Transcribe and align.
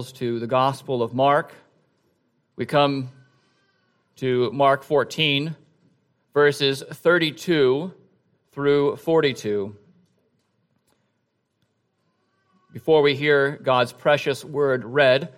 to 0.00 0.38
the 0.38 0.46
Gospel 0.46 1.02
of 1.02 1.12
Mark. 1.12 1.52
We 2.56 2.64
come 2.64 3.10
to 4.16 4.50
Mark 4.50 4.84
14, 4.84 5.54
verses 6.32 6.82
32 6.90 7.92
through 8.52 8.96
42. 8.96 9.76
Before 12.72 13.02
we 13.02 13.14
hear 13.14 13.58
God's 13.62 13.92
precious 13.92 14.42
word 14.42 14.82
read, 14.82 15.30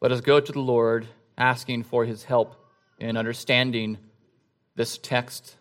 let 0.00 0.10
us 0.10 0.20
go 0.20 0.40
to 0.40 0.50
the 0.50 0.58
Lord 0.58 1.06
asking 1.38 1.84
for 1.84 2.04
his 2.04 2.24
help 2.24 2.56
in 2.98 3.16
understanding 3.16 3.98
this 4.74 4.98
text, 4.98 5.54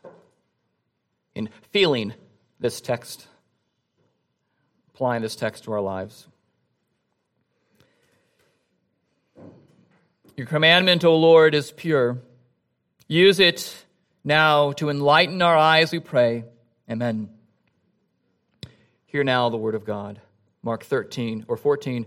in 1.36 1.48
feeling 1.70 2.16
this 2.60 2.82
text, 2.82 3.28
applying 4.96 5.22
this 5.22 5.36
text 5.36 5.66
to 5.66 5.74
our 5.74 5.82
lives. 5.82 6.28
Your 10.38 10.48
commandment, 10.48 11.04
O 11.04 11.16
Lord, 11.18 11.54
is 11.54 11.72
pure. 11.72 12.18
Use 13.08 13.40
it 13.40 13.86
now 14.24 14.72
to 14.74 14.90
enlighten 14.90 15.42
our 15.42 15.58
eyes, 15.58 15.92
we 15.92 16.00
pray. 16.00 16.46
Amen. 16.90 17.30
Hear 19.08 19.24
now 19.24 19.50
the 19.50 19.58
word 19.58 19.76
of 19.76 19.84
God. 19.84 20.22
Mark 20.64 20.86
13 20.86 21.46
or 21.48 21.58
14, 21.58 22.06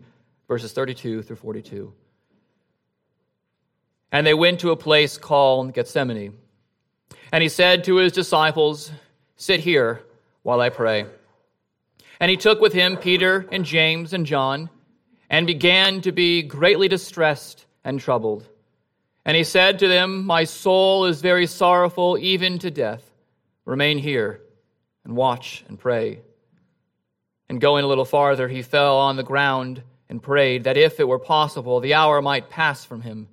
verses 0.48 0.72
32 0.72 1.22
through 1.22 1.36
42. 1.36 1.92
And 4.10 4.26
they 4.26 4.34
went 4.34 4.60
to 4.60 4.70
a 4.70 4.76
place 4.76 5.18
called 5.18 5.74
Gethsemane. 5.74 6.38
And 7.30 7.42
he 7.42 7.48
said 7.48 7.84
to 7.84 7.96
his 7.96 8.12
disciples, 8.12 8.90
Sit 9.36 9.60
here 9.60 10.02
while 10.42 10.60
I 10.60 10.70
pray. 10.70 11.06
And 12.20 12.30
he 12.30 12.36
took 12.36 12.60
with 12.60 12.72
him 12.72 12.96
Peter 12.96 13.46
and 13.52 13.64
James 13.64 14.12
and 14.12 14.24
John 14.24 14.70
and 15.28 15.46
began 15.46 16.00
to 16.02 16.12
be 16.12 16.42
greatly 16.42 16.88
distressed 16.88 17.66
and 17.84 18.00
troubled. 18.00 18.48
And 19.24 19.36
he 19.36 19.44
said 19.44 19.78
to 19.78 19.88
them, 19.88 20.24
My 20.24 20.44
soul 20.44 21.06
is 21.06 21.20
very 21.20 21.46
sorrowful, 21.46 22.18
even 22.18 22.58
to 22.60 22.70
death. 22.70 23.08
Remain 23.64 23.98
here 23.98 24.40
and 25.04 25.16
watch 25.16 25.64
and 25.68 25.78
pray. 25.78 26.20
And 27.48 27.60
going 27.60 27.84
a 27.84 27.88
little 27.88 28.04
farther, 28.04 28.48
he 28.48 28.62
fell 28.62 28.98
on 28.98 29.16
the 29.16 29.22
ground 29.22 29.82
and 30.08 30.22
prayed 30.22 30.64
that 30.64 30.76
if 30.76 31.00
it 31.00 31.08
were 31.08 31.18
possible, 31.18 31.80
the 31.80 31.94
hour 31.94 32.20
might 32.20 32.50
pass 32.50 32.84
from 32.84 33.00
him. 33.00 33.28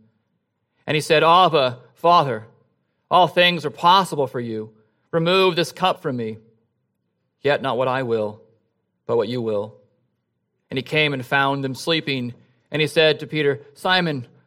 And 0.85 0.95
he 0.95 1.01
said, 1.01 1.23
Abba, 1.23 1.79
Father, 1.95 2.47
all 3.09 3.27
things 3.27 3.65
are 3.65 3.71
possible 3.71 4.27
for 4.27 4.39
you. 4.39 4.73
Remove 5.11 5.55
this 5.55 5.71
cup 5.71 6.01
from 6.01 6.15
me. 6.15 6.37
Yet 7.41 7.61
not 7.61 7.77
what 7.77 7.87
I 7.87 8.03
will, 8.03 8.41
but 9.05 9.17
what 9.17 9.27
you 9.27 9.41
will. 9.41 9.75
And 10.69 10.77
he 10.77 10.83
came 10.83 11.13
and 11.13 11.25
found 11.25 11.63
them 11.63 11.75
sleeping. 11.75 12.33
And 12.71 12.81
he 12.81 12.87
said 12.87 13.19
to 13.19 13.27
Peter, 13.27 13.61
Simon, 13.73 14.27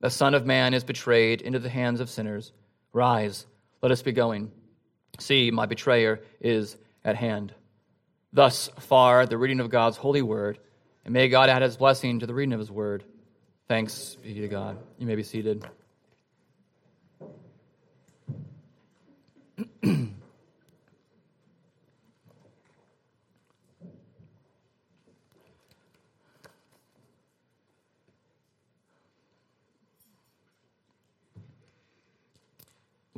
The 0.00 0.10
Son 0.10 0.34
of 0.34 0.46
Man 0.46 0.74
is 0.74 0.84
betrayed 0.84 1.40
into 1.40 1.58
the 1.58 1.68
hands 1.68 2.00
of 2.00 2.08
sinners. 2.08 2.52
Rise, 2.92 3.46
let 3.82 3.90
us 3.92 4.02
be 4.02 4.12
going. 4.12 4.52
See, 5.18 5.50
my 5.50 5.66
betrayer 5.66 6.20
is 6.40 6.76
at 7.04 7.16
hand. 7.16 7.52
Thus 8.32 8.70
far, 8.78 9.26
the 9.26 9.38
reading 9.38 9.60
of 9.60 9.70
God's 9.70 9.96
holy 9.96 10.22
word, 10.22 10.58
and 11.04 11.12
may 11.12 11.28
God 11.28 11.48
add 11.48 11.62
his 11.62 11.76
blessing 11.76 12.20
to 12.20 12.26
the 12.26 12.34
reading 12.34 12.52
of 12.52 12.60
his 12.60 12.70
word. 12.70 13.02
Thanks 13.66 14.16
be 14.22 14.34
to 14.34 14.48
God. 14.48 14.78
You 14.98 15.06
may 15.06 15.16
be 15.16 15.22
seated. 15.22 15.66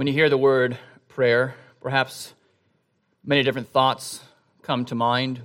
When 0.00 0.06
you 0.06 0.15
hear 0.15 0.31
the 0.31 0.38
word 0.38 0.78
prayer, 1.09 1.55
perhaps 1.83 2.33
many 3.22 3.43
different 3.43 3.69
thoughts 3.69 4.25
come 4.62 4.87
to 4.87 4.94
mind. 4.94 5.43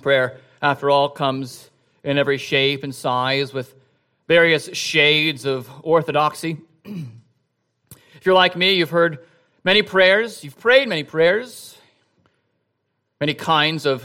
Prayer, 0.00 0.38
after 0.62 0.88
all, 0.88 1.10
comes 1.10 1.68
in 2.02 2.16
every 2.16 2.38
shape 2.38 2.82
and 2.82 2.94
size 2.94 3.52
with 3.52 3.74
various 4.26 4.74
shades 4.74 5.44
of 5.44 5.68
orthodoxy. 5.82 6.56
if 6.86 8.24
you're 8.24 8.34
like 8.34 8.56
me, 8.56 8.72
you've 8.72 8.88
heard 8.88 9.18
many 9.64 9.82
prayers, 9.82 10.42
you've 10.42 10.58
prayed 10.58 10.88
many 10.88 11.04
prayers, 11.04 11.76
many 13.20 13.34
kinds 13.34 13.84
of 13.84 14.02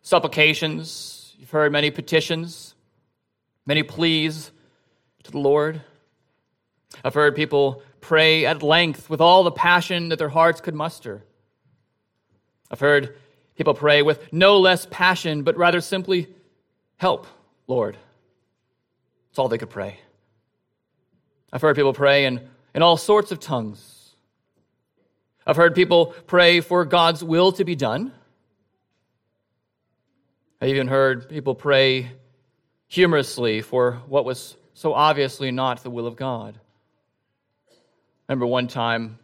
supplications, 0.00 1.34
you've 1.38 1.50
heard 1.50 1.70
many 1.72 1.90
petitions, 1.90 2.74
many 3.66 3.82
pleas 3.82 4.50
to 5.24 5.30
the 5.30 5.40
Lord. 5.40 5.82
I've 7.04 7.12
heard 7.12 7.36
people 7.36 7.82
pray 8.00 8.46
at 8.46 8.62
length 8.62 9.10
with 9.10 9.20
all 9.20 9.44
the 9.44 9.52
passion 9.52 10.08
that 10.08 10.18
their 10.18 10.30
hearts 10.30 10.62
could 10.62 10.74
muster. 10.74 11.22
I've 12.70 12.80
heard 12.80 13.14
people 13.56 13.74
pray 13.74 14.00
with 14.00 14.32
no 14.32 14.58
less 14.58 14.86
passion, 14.90 15.42
but 15.42 15.58
rather 15.58 15.82
simply, 15.82 16.28
Help, 16.96 17.26
Lord. 17.66 17.98
That's 19.28 19.38
all 19.38 19.48
they 19.48 19.58
could 19.58 19.68
pray. 19.68 19.98
I've 21.52 21.60
heard 21.60 21.76
people 21.76 21.92
pray 21.92 22.24
in, 22.24 22.40
in 22.74 22.82
all 22.82 22.96
sorts 22.96 23.32
of 23.32 23.38
tongues. 23.38 24.14
I've 25.46 25.56
heard 25.56 25.74
people 25.74 26.14
pray 26.26 26.60
for 26.60 26.86
God's 26.86 27.22
will 27.22 27.52
to 27.52 27.64
be 27.64 27.76
done. 27.76 28.12
I 30.62 30.66
even 30.66 30.88
heard 30.88 31.28
people 31.28 31.54
pray 31.54 32.12
humorously 32.86 33.60
for 33.60 34.00
what 34.06 34.24
was 34.24 34.56
so 34.72 34.94
obviously 34.94 35.50
not 35.50 35.82
the 35.82 35.90
will 35.90 36.06
of 36.06 36.16
God 36.16 36.58
remember 38.28 38.46
one 38.46 38.68
time 38.68 39.18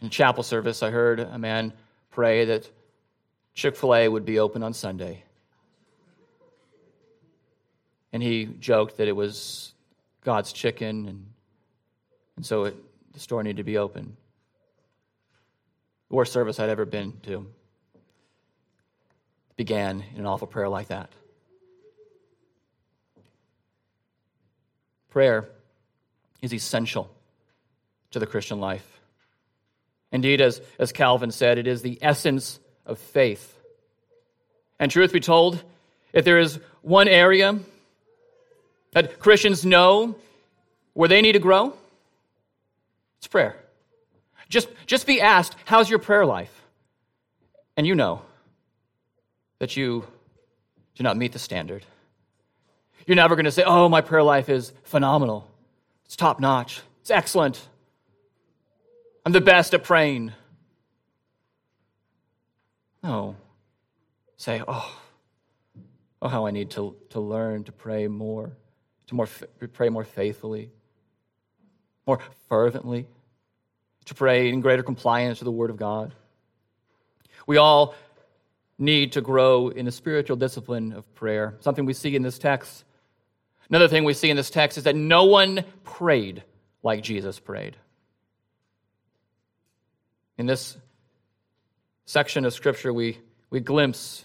in 0.00 0.10
chapel 0.10 0.42
service, 0.42 0.82
I 0.82 0.90
heard 0.90 1.20
a 1.20 1.38
man 1.38 1.72
pray 2.10 2.44
that 2.46 2.68
Chick 3.54 3.76
fil 3.76 3.94
A 3.94 4.08
would 4.08 4.24
be 4.24 4.38
open 4.38 4.62
on 4.62 4.72
Sunday. 4.72 5.22
And 8.12 8.22
he 8.22 8.46
joked 8.46 8.98
that 8.98 9.08
it 9.08 9.16
was 9.16 9.72
God's 10.24 10.52
chicken, 10.52 11.06
and, 11.08 11.26
and 12.36 12.44
so 12.44 12.64
it, 12.64 12.76
the 13.12 13.20
store 13.20 13.42
needed 13.42 13.58
to 13.58 13.64
be 13.64 13.78
open. 13.78 14.16
The 16.10 16.16
worst 16.16 16.32
service 16.32 16.60
I'd 16.60 16.68
ever 16.68 16.84
been 16.84 17.14
to 17.22 17.46
began 19.56 20.04
in 20.14 20.20
an 20.20 20.26
awful 20.26 20.46
prayer 20.46 20.68
like 20.68 20.88
that. 20.88 21.10
Prayer 25.10 25.48
is 26.40 26.52
essential 26.52 27.10
to 28.12 28.18
the 28.18 28.26
Christian 28.26 28.60
life. 28.60 28.86
Indeed, 30.10 30.40
as, 30.40 30.60
as 30.78 30.92
Calvin 30.92 31.30
said, 31.30 31.58
it 31.58 31.66
is 31.66 31.82
the 31.82 31.98
essence 32.00 32.60
of 32.86 32.98
faith. 32.98 33.58
And 34.78 34.90
truth 34.90 35.12
be 35.12 35.20
told, 35.20 35.62
if 36.12 36.24
there 36.24 36.38
is 36.38 36.58
one 36.82 37.08
area 37.08 37.58
that 38.92 39.18
Christians 39.18 39.64
know 39.64 40.16
where 40.92 41.08
they 41.08 41.22
need 41.22 41.32
to 41.32 41.38
grow, 41.38 41.72
it's 43.18 43.26
prayer. 43.26 43.56
Just, 44.48 44.68
just 44.86 45.06
be 45.06 45.20
asked, 45.20 45.56
how's 45.64 45.88
your 45.88 45.98
prayer 45.98 46.26
life? 46.26 46.52
And 47.76 47.86
you 47.86 47.94
know 47.94 48.22
that 49.60 49.76
you 49.76 50.04
do 50.94 51.02
not 51.02 51.16
meet 51.16 51.32
the 51.32 51.38
standard. 51.38 51.86
You're 53.06 53.16
never 53.16 53.34
going 53.34 53.46
to 53.46 53.50
say, 53.52 53.62
oh, 53.64 53.88
my 53.88 54.02
prayer 54.02 54.22
life 54.22 54.50
is 54.50 54.72
phenomenal. 54.84 55.48
It's 56.04 56.16
top 56.16 56.38
notch. 56.38 56.82
It's 57.00 57.10
excellent. 57.10 57.66
I'm 59.24 59.32
the 59.32 59.40
best 59.40 59.72
at 59.74 59.84
praying. 59.84 60.32
No. 63.02 63.36
Say, 64.36 64.62
oh, 64.66 65.00
oh, 66.20 66.28
how 66.28 66.46
I 66.46 66.50
need 66.50 66.70
to, 66.70 66.96
to 67.10 67.20
learn 67.20 67.64
to 67.64 67.72
pray 67.72 68.08
more, 68.08 68.52
to 69.06 69.14
more 69.14 69.28
pray 69.72 69.88
more 69.88 70.04
faithfully, 70.04 70.70
more 72.06 72.18
fervently, 72.48 73.06
to 74.06 74.14
pray 74.14 74.48
in 74.48 74.60
greater 74.60 74.82
compliance 74.82 75.38
with 75.38 75.44
the 75.44 75.52
Word 75.52 75.70
of 75.70 75.76
God. 75.76 76.12
We 77.46 77.56
all 77.56 77.94
need 78.78 79.12
to 79.12 79.20
grow 79.20 79.68
in 79.68 79.84
the 79.84 79.92
spiritual 79.92 80.36
discipline 80.36 80.92
of 80.92 81.14
prayer, 81.14 81.54
something 81.60 81.84
we 81.84 81.92
see 81.92 82.16
in 82.16 82.22
this 82.22 82.38
text. 82.38 82.84
Another 83.68 83.86
thing 83.86 84.02
we 84.02 84.14
see 84.14 84.30
in 84.30 84.36
this 84.36 84.50
text 84.50 84.76
is 84.78 84.84
that 84.84 84.96
no 84.96 85.24
one 85.24 85.64
prayed 85.84 86.42
like 86.82 87.02
Jesus 87.04 87.38
prayed. 87.38 87.76
In 90.38 90.46
this 90.46 90.76
section 92.06 92.44
of 92.44 92.54
Scripture, 92.54 92.92
we, 92.92 93.18
we 93.50 93.60
glimpse 93.60 94.24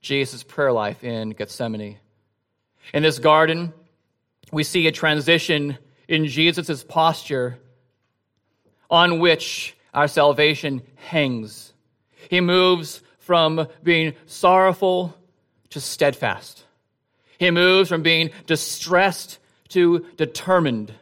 Jesus' 0.00 0.42
prayer 0.42 0.72
life 0.72 1.04
in 1.04 1.30
Gethsemane. 1.30 1.98
In 2.92 3.02
this 3.02 3.18
garden, 3.18 3.72
we 4.52 4.64
see 4.64 4.86
a 4.86 4.92
transition 4.92 5.78
in 6.08 6.26
Jesus' 6.26 6.84
posture 6.84 7.58
on 8.90 9.18
which 9.18 9.76
our 9.94 10.08
salvation 10.08 10.82
hangs. 10.96 11.72
He 12.28 12.40
moves 12.40 13.02
from 13.18 13.66
being 13.82 14.14
sorrowful 14.26 15.16
to 15.70 15.80
steadfast. 15.80 16.64
He 17.38 17.50
moves 17.50 17.88
from 17.88 18.02
being 18.02 18.30
distressed 18.46 19.38
to 19.70 20.06
determined 20.16 20.92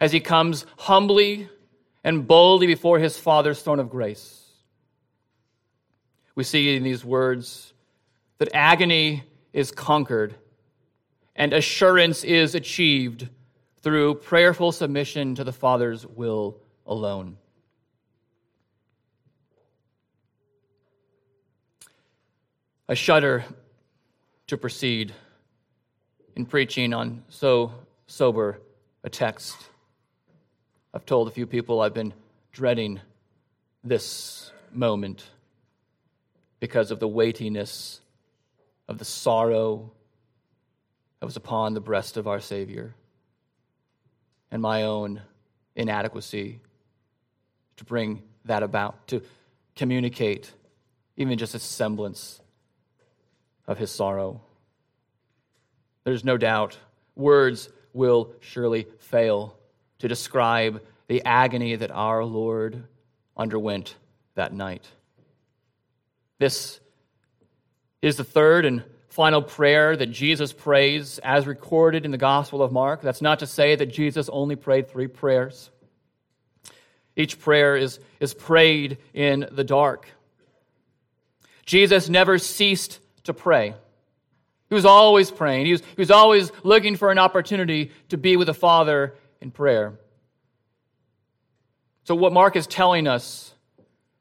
as 0.00 0.12
he 0.12 0.20
comes 0.20 0.66
humbly 0.76 1.48
and 2.06 2.28
boldly 2.28 2.68
before 2.68 3.00
his 3.00 3.18
Father's 3.18 3.60
throne 3.60 3.80
of 3.80 3.90
grace. 3.90 4.44
We 6.36 6.44
see 6.44 6.76
in 6.76 6.84
these 6.84 7.04
words 7.04 7.74
that 8.38 8.48
agony 8.54 9.24
is 9.52 9.72
conquered 9.72 10.32
and 11.34 11.52
assurance 11.52 12.22
is 12.22 12.54
achieved 12.54 13.28
through 13.82 14.14
prayerful 14.14 14.70
submission 14.70 15.34
to 15.34 15.42
the 15.42 15.52
Father's 15.52 16.06
will 16.06 16.60
alone. 16.86 17.38
I 22.88 22.94
shudder 22.94 23.44
to 24.46 24.56
proceed 24.56 25.12
in 26.36 26.46
preaching 26.46 26.94
on 26.94 27.24
so 27.28 27.72
sober 28.06 28.60
a 29.02 29.10
text. 29.10 29.56
I've 30.96 31.04
told 31.04 31.28
a 31.28 31.30
few 31.30 31.46
people 31.46 31.82
I've 31.82 31.92
been 31.92 32.14
dreading 32.52 33.00
this 33.84 34.50
moment 34.72 35.26
because 36.58 36.90
of 36.90 37.00
the 37.00 37.06
weightiness 37.06 38.00
of 38.88 38.96
the 38.96 39.04
sorrow 39.04 39.92
that 41.20 41.26
was 41.26 41.36
upon 41.36 41.74
the 41.74 41.82
breast 41.82 42.16
of 42.16 42.26
our 42.26 42.40
Savior 42.40 42.94
and 44.50 44.62
my 44.62 44.84
own 44.84 45.20
inadequacy 45.74 46.60
to 47.76 47.84
bring 47.84 48.22
that 48.46 48.62
about, 48.62 49.06
to 49.08 49.20
communicate 49.74 50.50
even 51.18 51.36
just 51.36 51.54
a 51.54 51.58
semblance 51.58 52.40
of 53.66 53.76
his 53.76 53.90
sorrow. 53.90 54.40
There's 56.04 56.24
no 56.24 56.38
doubt 56.38 56.78
words 57.14 57.68
will 57.92 58.32
surely 58.40 58.86
fail 58.98 59.58
to 59.98 60.08
describe 60.08 60.82
the 61.08 61.22
agony 61.24 61.76
that 61.76 61.90
our 61.90 62.24
Lord 62.24 62.84
underwent 63.36 63.94
that 64.34 64.52
night. 64.52 64.86
This 66.38 66.80
is 68.02 68.16
the 68.16 68.24
third 68.24 68.64
and 68.64 68.82
final 69.08 69.40
prayer 69.40 69.96
that 69.96 70.06
Jesus 70.06 70.52
prays 70.52 71.18
as 71.20 71.46
recorded 71.46 72.04
in 72.04 72.10
the 72.10 72.18
Gospel 72.18 72.62
of 72.62 72.72
Mark. 72.72 73.00
That's 73.00 73.22
not 73.22 73.38
to 73.38 73.46
say 73.46 73.74
that 73.74 73.86
Jesus 73.86 74.28
only 74.28 74.56
prayed 74.56 74.88
three 74.88 75.06
prayers. 75.06 75.70
Each 77.16 77.40
prayer 77.40 77.76
is, 77.76 77.98
is 78.20 78.34
prayed 78.34 78.98
in 79.14 79.48
the 79.50 79.64
dark. 79.64 80.06
Jesus 81.64 82.10
never 82.10 82.36
ceased 82.36 83.00
to 83.24 83.32
pray. 83.32 83.74
He 84.68 84.74
was 84.74 84.84
always 84.84 85.30
praying. 85.30 85.66
He 85.66 85.72
was, 85.72 85.80
he 85.80 86.00
was 86.00 86.10
always 86.10 86.52
looking 86.62 86.96
for 86.96 87.10
an 87.10 87.18
opportunity 87.18 87.92
to 88.10 88.18
be 88.18 88.36
with 88.36 88.46
the 88.46 88.54
Father 88.54 89.14
in 89.40 89.50
prayer. 89.50 89.98
So, 92.04 92.14
what 92.14 92.32
Mark 92.32 92.56
is 92.56 92.66
telling 92.66 93.06
us 93.06 93.52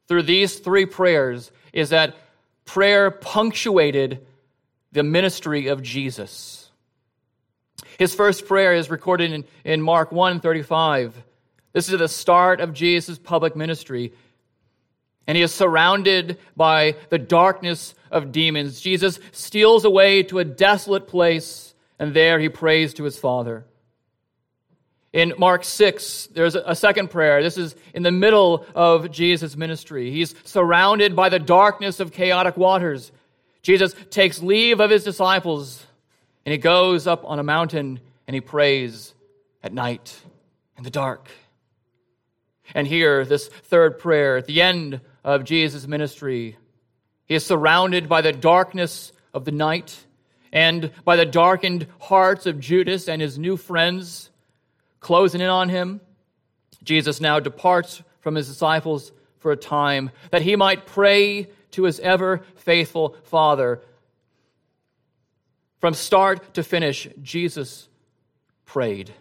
through 0.07 0.23
these 0.23 0.59
three 0.59 0.85
prayers 0.85 1.51
is 1.73 1.89
that 1.89 2.15
prayer 2.65 3.11
punctuated 3.11 4.25
the 4.91 5.03
ministry 5.03 5.67
of 5.67 5.81
Jesus. 5.81 6.69
His 7.97 8.15
first 8.15 8.47
prayer 8.47 8.73
is 8.73 8.89
recorded 8.89 9.31
in, 9.31 9.45
in 9.63 9.81
Mark 9.81 10.11
1 10.11 10.39
35. 10.39 11.23
This 11.73 11.89
is 11.89 11.99
the 11.99 12.07
start 12.07 12.61
of 12.61 12.73
Jesus' 12.73 13.19
public 13.19 13.55
ministry 13.55 14.13
and 15.27 15.35
he 15.35 15.43
is 15.43 15.53
surrounded 15.53 16.37
by 16.55 16.95
the 17.09 17.17
darkness 17.17 17.95
of 18.11 18.31
demons. 18.31 18.79
Jesus 18.79 19.19
steals 19.31 19.85
away 19.85 20.23
to 20.23 20.39
a 20.39 20.45
desolate 20.45 21.07
place, 21.07 21.73
and 21.97 22.13
there 22.13 22.39
he 22.39 22.49
prays 22.49 22.93
to 22.95 23.03
his 23.03 23.17
Father. 23.17 23.65
In 25.15 25.33
Mark 25.37 25.63
6, 25.63 26.27
there's 26.33 26.55
a 26.55 26.75
second 26.75 27.09
prayer. 27.09 27.41
This 27.41 27.57
is 27.57 27.73
in 27.93 28.03
the 28.03 28.11
middle 28.11 28.65
of 28.75 29.11
Jesus' 29.11 29.55
ministry. 29.55 30.11
He's 30.11 30.35
surrounded 30.43 31.15
by 31.15 31.29
the 31.29 31.39
darkness 31.39 32.01
of 32.01 32.11
chaotic 32.11 32.57
waters. 32.57 33.13
Jesus 33.61 33.95
takes 34.09 34.43
leave 34.43 34.81
of 34.81 34.89
his 34.89 35.05
disciples, 35.05 35.81
and 36.45 36.51
he 36.51 36.57
goes 36.57 37.07
up 37.07 37.23
on 37.23 37.39
a 37.39 37.43
mountain 37.43 38.01
and 38.27 38.35
he 38.35 38.41
prays 38.41 39.13
at 39.63 39.71
night 39.71 40.19
in 40.77 40.83
the 40.83 40.89
dark. 40.89 41.29
And 42.73 42.85
here, 42.85 43.23
this 43.23 43.47
third 43.47 43.97
prayer 43.97 44.35
at 44.35 44.47
the 44.47 44.61
end 44.61 44.99
of 45.23 45.45
Jesus' 45.45 45.87
ministry. 45.87 46.57
He 47.25 47.35
is 47.35 47.45
surrounded 47.45 48.09
by 48.09 48.19
the 48.19 48.33
darkness 48.33 49.13
of 49.33 49.45
the 49.45 49.53
night 49.53 49.97
and 50.51 50.91
by 51.05 51.15
the 51.15 51.25
darkened 51.25 51.87
hearts 52.01 52.45
of 52.45 52.59
Judas 52.59 53.07
and 53.07 53.21
his 53.21 53.39
new 53.39 53.55
friends 53.55 54.29
closing 55.05 55.39
in 55.39 55.49
on 55.49 55.69
him. 55.69 56.01
Jesus 56.83 57.21
now 57.21 57.39
departs 57.39 58.01
from 58.21 58.33
his 58.33 58.47
disciples 58.47 59.11
for 59.37 59.51
a 59.51 59.55
time 59.55 60.09
that 60.31 60.41
he 60.41 60.55
might 60.55 60.87
pray 60.87 61.47
to 61.69 61.83
his 61.83 61.99
ever 61.99 62.41
faithful 62.55 63.15
Father. 63.25 63.83
From 65.79 65.93
start 65.93 66.55
to 66.55 66.63
finish, 66.63 67.07
Jesus 67.21 67.87
prayed. 68.65 69.13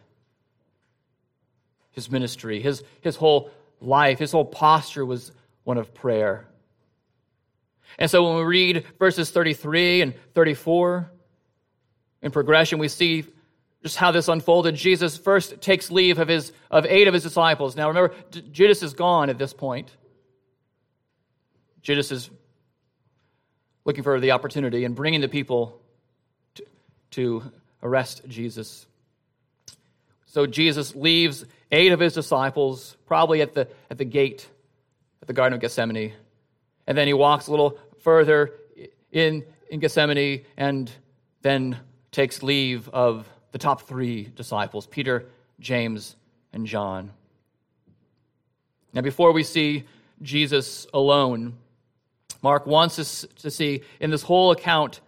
His 1.90 2.10
ministry, 2.10 2.62
his, 2.62 2.82
his 3.02 3.16
whole 3.16 3.50
life, 3.78 4.18
his 4.18 4.32
whole 4.32 4.46
posture 4.46 5.04
was 5.04 5.32
one 5.64 5.76
of 5.76 5.92
prayer. 5.92 6.46
And 7.98 8.10
so 8.10 8.26
when 8.26 8.38
we 8.38 8.44
read 8.44 8.86
verses 8.98 9.30
33 9.30 10.00
and 10.00 10.14
34 10.32 11.10
in 12.22 12.30
progression, 12.30 12.78
we 12.78 12.88
see 12.88 13.26
just 13.84 13.96
how 13.96 14.10
this 14.10 14.28
unfolded. 14.28 14.74
Jesus 14.74 15.18
first 15.18 15.60
takes 15.60 15.90
leave 15.90 16.18
of, 16.18 16.26
his, 16.26 16.52
of 16.70 16.86
eight 16.86 17.06
of 17.06 17.12
his 17.12 17.22
disciples. 17.22 17.76
Now 17.76 17.88
remember, 17.88 18.14
Judas 18.50 18.82
is 18.82 18.94
gone 18.94 19.28
at 19.28 19.36
this 19.36 19.52
point. 19.52 19.94
Judas 21.82 22.10
is 22.10 22.30
looking 23.84 24.02
for 24.02 24.18
the 24.20 24.30
opportunity 24.30 24.86
and 24.86 24.94
bringing 24.94 25.20
the 25.20 25.28
people 25.28 25.82
to, 26.54 26.64
to 27.10 27.42
arrest 27.82 28.22
Jesus. 28.26 28.86
So 30.24 30.46
Jesus 30.46 30.96
leaves 30.96 31.44
eight 31.70 31.92
of 31.92 32.00
his 32.00 32.14
disciples, 32.14 32.96
probably 33.04 33.42
at 33.42 33.52
the, 33.52 33.68
at 33.90 33.98
the 33.98 34.06
gate 34.06 34.48
at 35.20 35.26
the 35.26 35.34
Garden 35.34 35.52
of 35.52 35.60
Gethsemane. 35.60 36.14
And 36.86 36.96
then 36.96 37.06
he 37.06 37.12
walks 37.12 37.48
a 37.48 37.50
little 37.50 37.78
further 38.00 38.54
in, 39.12 39.44
in 39.68 39.80
Gethsemane 39.80 40.46
and 40.56 40.90
then 41.42 41.76
takes 42.12 42.42
leave 42.42 42.88
of 42.88 43.28
the 43.54 43.58
top 43.58 43.82
three 43.82 44.24
disciples 44.34 44.84
Peter, 44.88 45.26
James, 45.60 46.16
and 46.52 46.66
John. 46.66 47.12
Now, 48.92 49.00
before 49.00 49.30
we 49.30 49.44
see 49.44 49.84
Jesus 50.22 50.88
alone, 50.92 51.54
Mark 52.42 52.66
wants 52.66 52.98
us 52.98 53.24
to 53.42 53.52
see 53.52 53.82
in 54.00 54.10
this 54.10 54.24
whole 54.24 54.50
account 54.50 55.00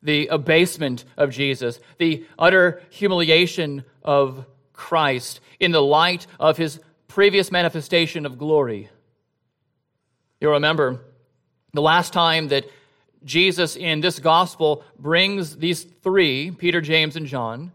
the 0.00 0.28
abasement 0.28 1.06
of 1.16 1.30
Jesus, 1.30 1.80
the 1.98 2.24
utter 2.38 2.80
humiliation 2.90 3.82
of 4.04 4.46
Christ 4.72 5.40
in 5.58 5.72
the 5.72 5.82
light 5.82 6.28
of 6.38 6.56
his 6.56 6.78
previous 7.08 7.50
manifestation 7.50 8.26
of 8.26 8.38
glory. 8.38 8.90
You'll 10.40 10.52
remember 10.52 11.00
the 11.72 11.82
last 11.82 12.12
time 12.12 12.46
that 12.48 12.64
Jesus 13.24 13.74
in 13.74 14.02
this 14.02 14.20
gospel 14.20 14.84
brings 15.00 15.56
these 15.56 15.82
three, 15.82 16.52
Peter, 16.52 16.80
James, 16.80 17.16
and 17.16 17.26
John, 17.26 17.72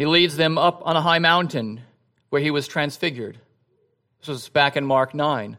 he 0.00 0.06
leads 0.06 0.38
them 0.38 0.56
up 0.56 0.80
on 0.86 0.96
a 0.96 1.02
high 1.02 1.18
mountain 1.18 1.82
where 2.30 2.40
he 2.40 2.50
was 2.50 2.66
transfigured. 2.66 3.36
This 4.20 4.28
was 4.28 4.48
back 4.48 4.78
in 4.78 4.86
Mark 4.86 5.12
9. 5.12 5.58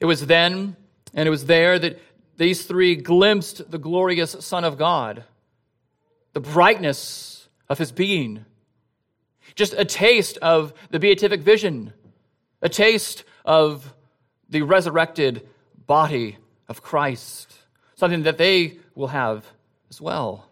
It 0.00 0.04
was 0.04 0.26
then, 0.26 0.76
and 1.14 1.26
it 1.26 1.30
was 1.30 1.46
there 1.46 1.78
that 1.78 1.98
these 2.36 2.66
three 2.66 2.94
glimpsed 2.94 3.70
the 3.70 3.78
glorious 3.78 4.36
Son 4.40 4.64
of 4.64 4.76
God, 4.76 5.24
the 6.34 6.40
brightness 6.40 7.48
of 7.70 7.78
his 7.78 7.90
being. 7.90 8.44
Just 9.54 9.72
a 9.72 9.86
taste 9.86 10.36
of 10.42 10.74
the 10.90 10.98
beatific 10.98 11.40
vision, 11.40 11.94
a 12.60 12.68
taste 12.68 13.24
of 13.46 13.94
the 14.50 14.60
resurrected 14.60 15.48
body 15.86 16.36
of 16.68 16.82
Christ, 16.82 17.50
something 17.94 18.24
that 18.24 18.36
they 18.36 18.76
will 18.94 19.08
have 19.08 19.46
as 19.88 20.02
well. 20.02 20.50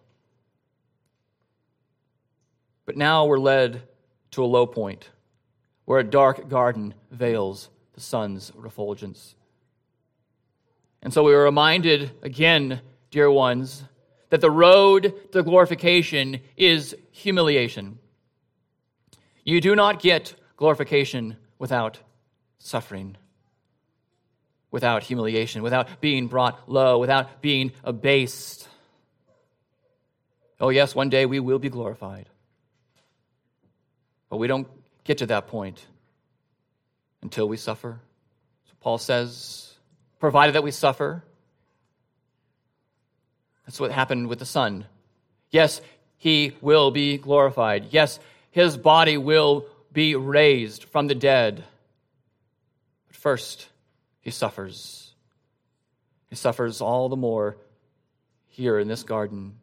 But 2.87 2.97
now 2.97 3.27
we're 3.27 3.39
led 3.39 3.83
to 4.33 4.45
a 4.45 4.47
low 4.47 4.67
point 4.67 5.09
where 5.85 6.01
a 6.01 6.05
dark 6.05 6.49
garden 6.49 6.95
veils 7.11 7.69
the 7.95 8.01
sun's 8.01 8.53
refulgence. 8.55 9.35
And 11.03 11.13
so 11.13 11.23
we 11.23 11.35
are 11.35 11.43
reminded 11.43 12.11
again, 12.23 12.81
dear 13.11 13.31
ones, 13.31 13.85
that 14.31 14.41
the 14.41 14.51
road 14.51 15.15
to 15.33 15.43
glorification 15.43 16.41
is 16.57 16.97
humiliation. 17.13 17.99
You 19.45 19.61
do 19.61 19.77
not 19.77 20.01
get 20.01 20.35
glorification 20.57 21.37
without 21.59 22.01
suffering, 22.59 23.17
without 24.71 25.03
humiliation, 25.03 25.63
without 25.63 26.01
being 26.01 26.27
brought 26.27 26.69
low, 26.69 26.99
without 26.99 27.43
being 27.43 27.73
abased. 27.85 28.67
Oh, 30.59 30.71
yes, 30.71 30.95
one 30.95 31.11
day 31.11 31.27
we 31.27 31.41
will 31.41 31.59
be 31.59 31.69
glorified. 31.69 32.29
But 34.35 34.39
we 34.39 34.49
don't 34.49 34.67
get 35.05 35.19
to 35.19 35.27
that 35.27 35.47
point 35.47 35.87
until 37.23 37.49
we 37.49 37.57
suffer. 37.57 38.01
So 38.67 38.73
Paul 38.81 38.99
says, 38.99 39.73
provided 40.19 40.57
that 40.57 40.65
we 40.65 40.73
suffer. 40.73 41.23
That's 43.65 43.79
what 43.79 43.93
happened 43.93 44.27
with 44.27 44.41
the 44.41 44.45
Son. 44.45 44.87
Yes, 45.53 45.81
he 46.17 46.57
will 46.61 46.91
be 46.91 47.17
glorified. 47.17 47.93
Yes, 47.93 48.19
his 48.51 48.77
body 48.77 49.17
will 49.17 49.67
be 49.93 50.17
raised 50.17 50.83
from 50.83 51.07
the 51.07 51.15
dead. 51.15 51.63
But 53.07 53.15
first, 53.15 53.69
he 54.21 54.33
suffers. 54.33 55.15
He 56.29 56.35
suffers 56.35 56.81
all 56.81 57.09
the 57.09 57.15
more 57.15 57.57
here 58.49 58.81
in 58.81 58.89
this 58.89 59.05
garden. 59.05 59.55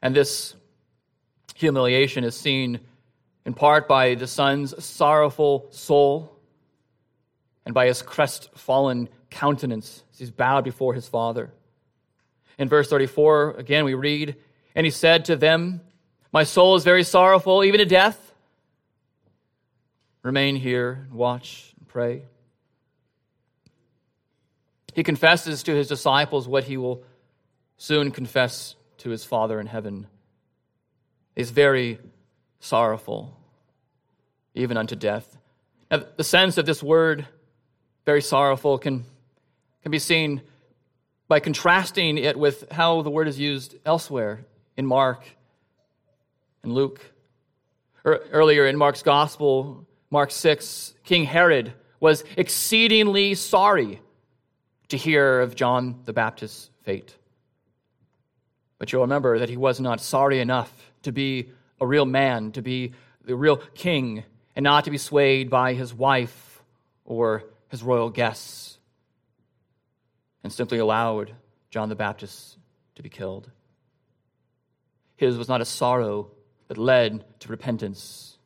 And 0.00 0.14
this 0.14 0.54
humiliation 1.56 2.22
is 2.22 2.36
seen 2.36 2.78
in 3.44 3.54
part 3.54 3.88
by 3.88 4.14
the 4.14 4.26
son's 4.26 4.84
sorrowful 4.84 5.66
soul 5.70 6.38
and 7.64 7.74
by 7.74 7.86
his 7.86 8.02
crestfallen 8.02 9.08
countenance 9.30 10.02
as 10.12 10.18
he's 10.18 10.30
bowed 10.30 10.64
before 10.64 10.94
his 10.94 11.08
father. 11.08 11.52
In 12.58 12.68
verse 12.68 12.88
34, 12.88 13.56
again, 13.58 13.84
we 13.84 13.94
read, 13.94 14.36
And 14.74 14.86
he 14.86 14.90
said 14.90 15.26
to 15.26 15.36
them, 15.36 15.80
my 16.34 16.42
soul 16.42 16.74
is 16.74 16.82
very 16.82 17.04
sorrowful, 17.04 17.62
even 17.62 17.78
to 17.78 17.84
death. 17.84 18.34
Remain 20.24 20.56
here, 20.56 21.06
and 21.08 21.12
watch, 21.12 21.72
and 21.78 21.86
pray. 21.86 22.22
He 24.94 25.04
confesses 25.04 25.62
to 25.62 25.72
his 25.72 25.86
disciples 25.86 26.48
what 26.48 26.64
he 26.64 26.76
will 26.76 27.04
soon 27.76 28.10
confess 28.10 28.74
to 28.98 29.10
his 29.10 29.24
Father 29.24 29.60
in 29.60 29.68
heaven. 29.68 30.08
He's 31.36 31.52
very 31.52 32.00
sorrowful, 32.64 33.36
even 34.54 34.78
unto 34.78 34.96
death. 34.96 35.36
Now, 35.90 36.02
the 36.16 36.24
sense 36.24 36.56
of 36.56 36.64
this 36.64 36.82
word, 36.82 37.26
very 38.06 38.22
sorrowful, 38.22 38.78
can, 38.78 39.04
can 39.82 39.92
be 39.92 39.98
seen 39.98 40.40
by 41.28 41.40
contrasting 41.40 42.16
it 42.16 42.38
with 42.38 42.70
how 42.72 43.02
the 43.02 43.10
word 43.10 43.28
is 43.28 43.38
used 43.38 43.74
elsewhere 43.84 44.46
in 44.78 44.86
Mark 44.86 45.26
and 46.62 46.72
Luke. 46.72 47.00
Er, 48.06 48.24
earlier 48.32 48.66
in 48.66 48.78
Mark's 48.78 49.02
gospel, 49.02 49.86
Mark 50.10 50.30
6, 50.30 50.94
King 51.04 51.24
Herod 51.24 51.74
was 52.00 52.24
exceedingly 52.34 53.34
sorry 53.34 54.00
to 54.88 54.96
hear 54.96 55.40
of 55.40 55.54
John 55.54 56.00
the 56.06 56.14
Baptist's 56.14 56.70
fate. 56.82 57.14
But 58.78 58.90
you'll 58.90 59.02
remember 59.02 59.38
that 59.38 59.50
he 59.50 59.58
was 59.58 59.80
not 59.80 60.00
sorry 60.00 60.40
enough 60.40 60.72
to 61.02 61.12
be 61.12 61.50
a 61.80 61.86
real 61.86 62.06
man, 62.06 62.52
to 62.52 62.62
be 62.62 62.92
the 63.24 63.36
real 63.36 63.56
king, 63.56 64.24
and 64.56 64.64
not 64.64 64.84
to 64.84 64.90
be 64.90 64.98
swayed 64.98 65.50
by 65.50 65.74
his 65.74 65.92
wife 65.92 66.62
or 67.04 67.44
his 67.68 67.82
royal 67.82 68.10
guests, 68.10 68.78
and 70.42 70.52
simply 70.52 70.78
allowed 70.78 71.34
John 71.70 71.88
the 71.88 71.96
Baptist 71.96 72.56
to 72.94 73.02
be 73.02 73.08
killed. 73.08 73.50
His 75.16 75.36
was 75.36 75.48
not 75.48 75.60
a 75.60 75.64
sorrow 75.64 76.30
that 76.68 76.78
led 76.78 77.24
to 77.40 77.48
repentance. 77.48 78.38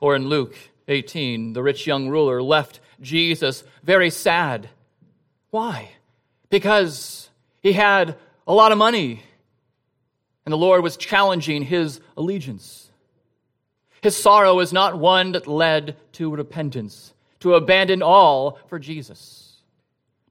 Or 0.00 0.16
in 0.16 0.28
Luke 0.28 0.54
18, 0.88 1.52
the 1.52 1.62
rich 1.62 1.86
young 1.86 2.08
ruler 2.08 2.42
left 2.42 2.80
Jesus 3.00 3.64
very 3.82 4.10
sad. 4.10 4.68
Why? 5.50 5.90
Because 6.50 7.30
he 7.60 7.72
had 7.72 8.16
a 8.46 8.52
lot 8.52 8.72
of 8.72 8.78
money 8.78 9.22
and 10.44 10.52
the 10.52 10.58
Lord 10.58 10.82
was 10.82 10.96
challenging 10.96 11.62
his 11.62 12.00
allegiance. 12.16 12.90
His 14.02 14.16
sorrow 14.16 14.58
is 14.60 14.72
not 14.72 14.98
one 14.98 15.32
that 15.32 15.46
led 15.46 15.96
to 16.12 16.34
repentance, 16.34 17.14
to 17.40 17.54
abandon 17.54 18.02
all 18.02 18.58
for 18.66 18.78
Jesus, 18.78 19.58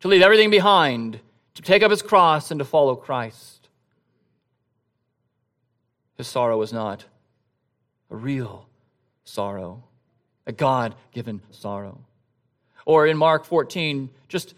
to 0.01 0.09
leave 0.09 0.21
everything 0.21 0.49
behind, 0.49 1.19
to 1.55 1.61
take 1.61 1.83
up 1.83 1.91
his 1.91 2.01
cross 2.01 2.51
and 2.51 2.59
to 2.59 2.65
follow 2.65 2.95
Christ. 2.95 3.69
His 6.17 6.27
sorrow 6.27 6.57
was 6.57 6.73
not 6.73 7.05
a 8.09 8.15
real 8.15 8.67
sorrow, 9.23 9.83
a 10.45 10.51
God 10.51 10.95
given 11.13 11.41
sorrow. 11.51 11.99
Or 12.85 13.07
in 13.07 13.17
Mark 13.17 13.45
14, 13.45 14.09
just 14.27 14.53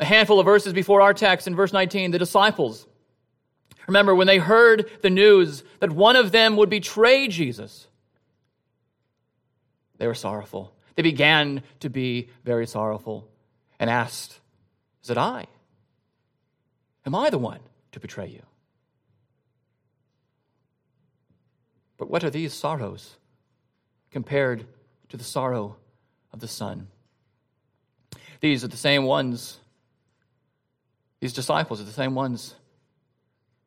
a 0.00 0.04
handful 0.04 0.40
of 0.40 0.46
verses 0.46 0.72
before 0.72 1.02
our 1.02 1.14
text, 1.14 1.46
in 1.46 1.54
verse 1.54 1.72
19, 1.72 2.10
the 2.10 2.18
disciples. 2.18 2.86
Remember, 3.86 4.14
when 4.14 4.26
they 4.26 4.38
heard 4.38 4.90
the 5.02 5.10
news 5.10 5.62
that 5.80 5.92
one 5.92 6.16
of 6.16 6.32
them 6.32 6.56
would 6.56 6.70
betray 6.70 7.28
Jesus, 7.28 7.86
they 9.98 10.06
were 10.06 10.14
sorrowful. 10.14 10.74
They 10.96 11.02
began 11.02 11.62
to 11.80 11.90
be 11.90 12.30
very 12.44 12.66
sorrowful 12.66 13.28
and 13.78 13.90
asked, 13.90 14.40
Is 15.02 15.10
it 15.10 15.18
I? 15.18 15.46
Am 17.04 17.14
I 17.14 17.30
the 17.30 17.38
one 17.38 17.60
to 17.92 18.00
betray 18.00 18.28
you? 18.28 18.42
But 21.98 22.08
what 22.08 22.24
are 22.24 22.30
these 22.30 22.52
sorrows 22.54 23.16
compared 24.10 24.66
to 25.10 25.16
the 25.16 25.24
sorrow 25.24 25.76
of 26.32 26.40
the 26.40 26.48
Son? 26.48 26.88
These 28.40 28.64
are 28.64 28.68
the 28.68 28.76
same 28.76 29.04
ones, 29.04 29.58
these 31.20 31.32
disciples 31.32 31.80
are 31.80 31.84
the 31.84 31.92
same 31.92 32.14
ones 32.14 32.54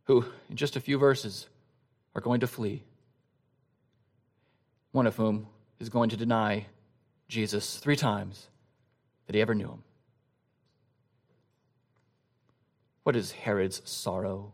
who, 0.08 0.26
in 0.50 0.56
just 0.56 0.76
a 0.76 0.82
few 0.82 0.98
verses, 0.98 1.48
are 2.16 2.22
going 2.22 2.40
to 2.40 2.48
flee. 2.48 2.82
One 4.94 5.06
of 5.06 5.18
whom 5.18 5.48
is 5.80 5.90
going 5.90 6.10
to 6.10 6.18
deny 6.18 6.66
Jesus 7.28 7.76
three 7.78 7.98
times 7.98 8.48
that 9.26 9.36
he 9.36 9.42
ever 9.42 9.54
knew 9.54 9.68
him. 9.68 9.84
What 13.04 13.18
is 13.18 13.32
Herod's 13.32 13.82
sorrow 13.86 14.54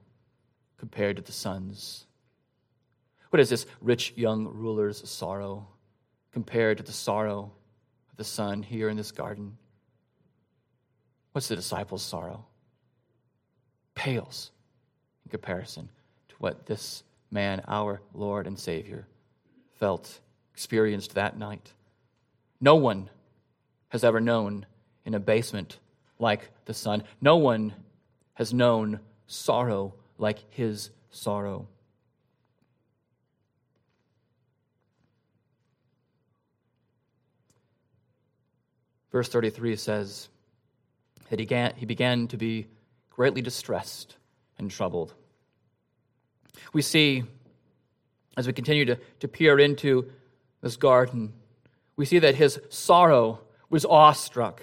compared 0.77 1.17
to 1.17 1.21
the 1.21 1.31
Son's? 1.31 2.05
What 3.29 3.39
is 3.39 3.49
this 3.49 3.65
rich 3.79 4.13
young 4.15 4.47
ruler's 4.47 5.07
sorrow 5.07 5.67
compared 6.31 6.77
to 6.77 6.83
the 6.83 6.91
sorrow 6.91 7.51
of 8.11 8.17
the 8.17 8.23
son 8.23 8.63
here 8.63 8.89
in 8.89 8.97
this 8.97 9.11
garden? 9.11 9.57
What's 11.31 11.47
the 11.47 11.55
disciples' 11.55 12.03
sorrow? 12.03 12.45
Pales 13.95 14.51
comparison 15.33 15.89
to 16.29 16.35
what 16.37 16.67
this 16.67 17.03
man, 17.31 17.63
our 17.67 17.99
Lord 18.13 18.45
and 18.45 18.57
Savior, 18.57 19.07
felt, 19.79 20.19
experienced 20.53 21.15
that 21.15 21.39
night. 21.39 21.73
No 22.61 22.75
one 22.75 23.09
has 23.89 24.03
ever 24.03 24.21
known 24.21 24.67
an 25.05 25.15
abasement 25.15 25.79
like 26.19 26.51
the 26.65 26.73
Son. 26.73 27.03
No 27.19 27.37
one 27.37 27.73
has 28.35 28.53
known 28.53 28.99
sorrow 29.25 29.95
like 30.19 30.37
his 30.51 30.91
sorrow. 31.09 31.67
Verse 39.11 39.29
33 39.29 39.75
says 39.77 40.29
that 41.29 41.39
he 41.39 41.45
began, 41.45 41.73
he 41.75 41.87
began 41.87 42.27
to 42.27 42.37
be 42.37 42.67
greatly 43.09 43.41
distressed 43.41 44.17
and 44.59 44.69
troubled. 44.69 45.15
We 46.71 46.81
see, 46.81 47.23
as 48.37 48.47
we 48.47 48.53
continue 48.53 48.85
to, 48.85 48.97
to 49.19 49.27
peer 49.27 49.59
into 49.59 50.11
this 50.61 50.75
garden, 50.77 51.33
we 51.95 52.05
see 52.05 52.19
that 52.19 52.35
his 52.35 52.59
sorrow 52.69 53.39
was 53.69 53.85
awestruck, 53.85 54.61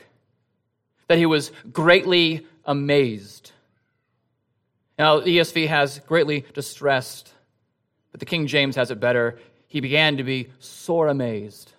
that 1.08 1.18
he 1.18 1.26
was 1.26 1.52
greatly 1.72 2.46
amazed. 2.64 3.52
Now, 4.98 5.20
the 5.20 5.38
ESV 5.38 5.68
has 5.68 5.98
greatly 6.00 6.44
distressed, 6.54 7.32
but 8.12 8.20
the 8.20 8.26
King 8.26 8.46
James 8.46 8.76
has 8.76 8.90
it 8.90 9.00
better. 9.00 9.38
He 9.66 9.80
began 9.80 10.16
to 10.18 10.24
be 10.24 10.50
sore 10.58 11.08
amazed. 11.08 11.72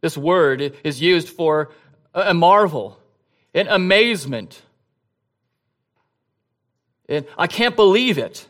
This 0.00 0.16
word 0.16 0.76
is 0.84 1.00
used 1.00 1.28
for 1.28 1.70
a 2.14 2.34
marvel, 2.34 2.98
an 3.52 3.68
amazement. 3.68 4.62
And 7.08 7.26
I 7.36 7.46
can't 7.46 7.74
believe 7.74 8.18
it. 8.18 8.46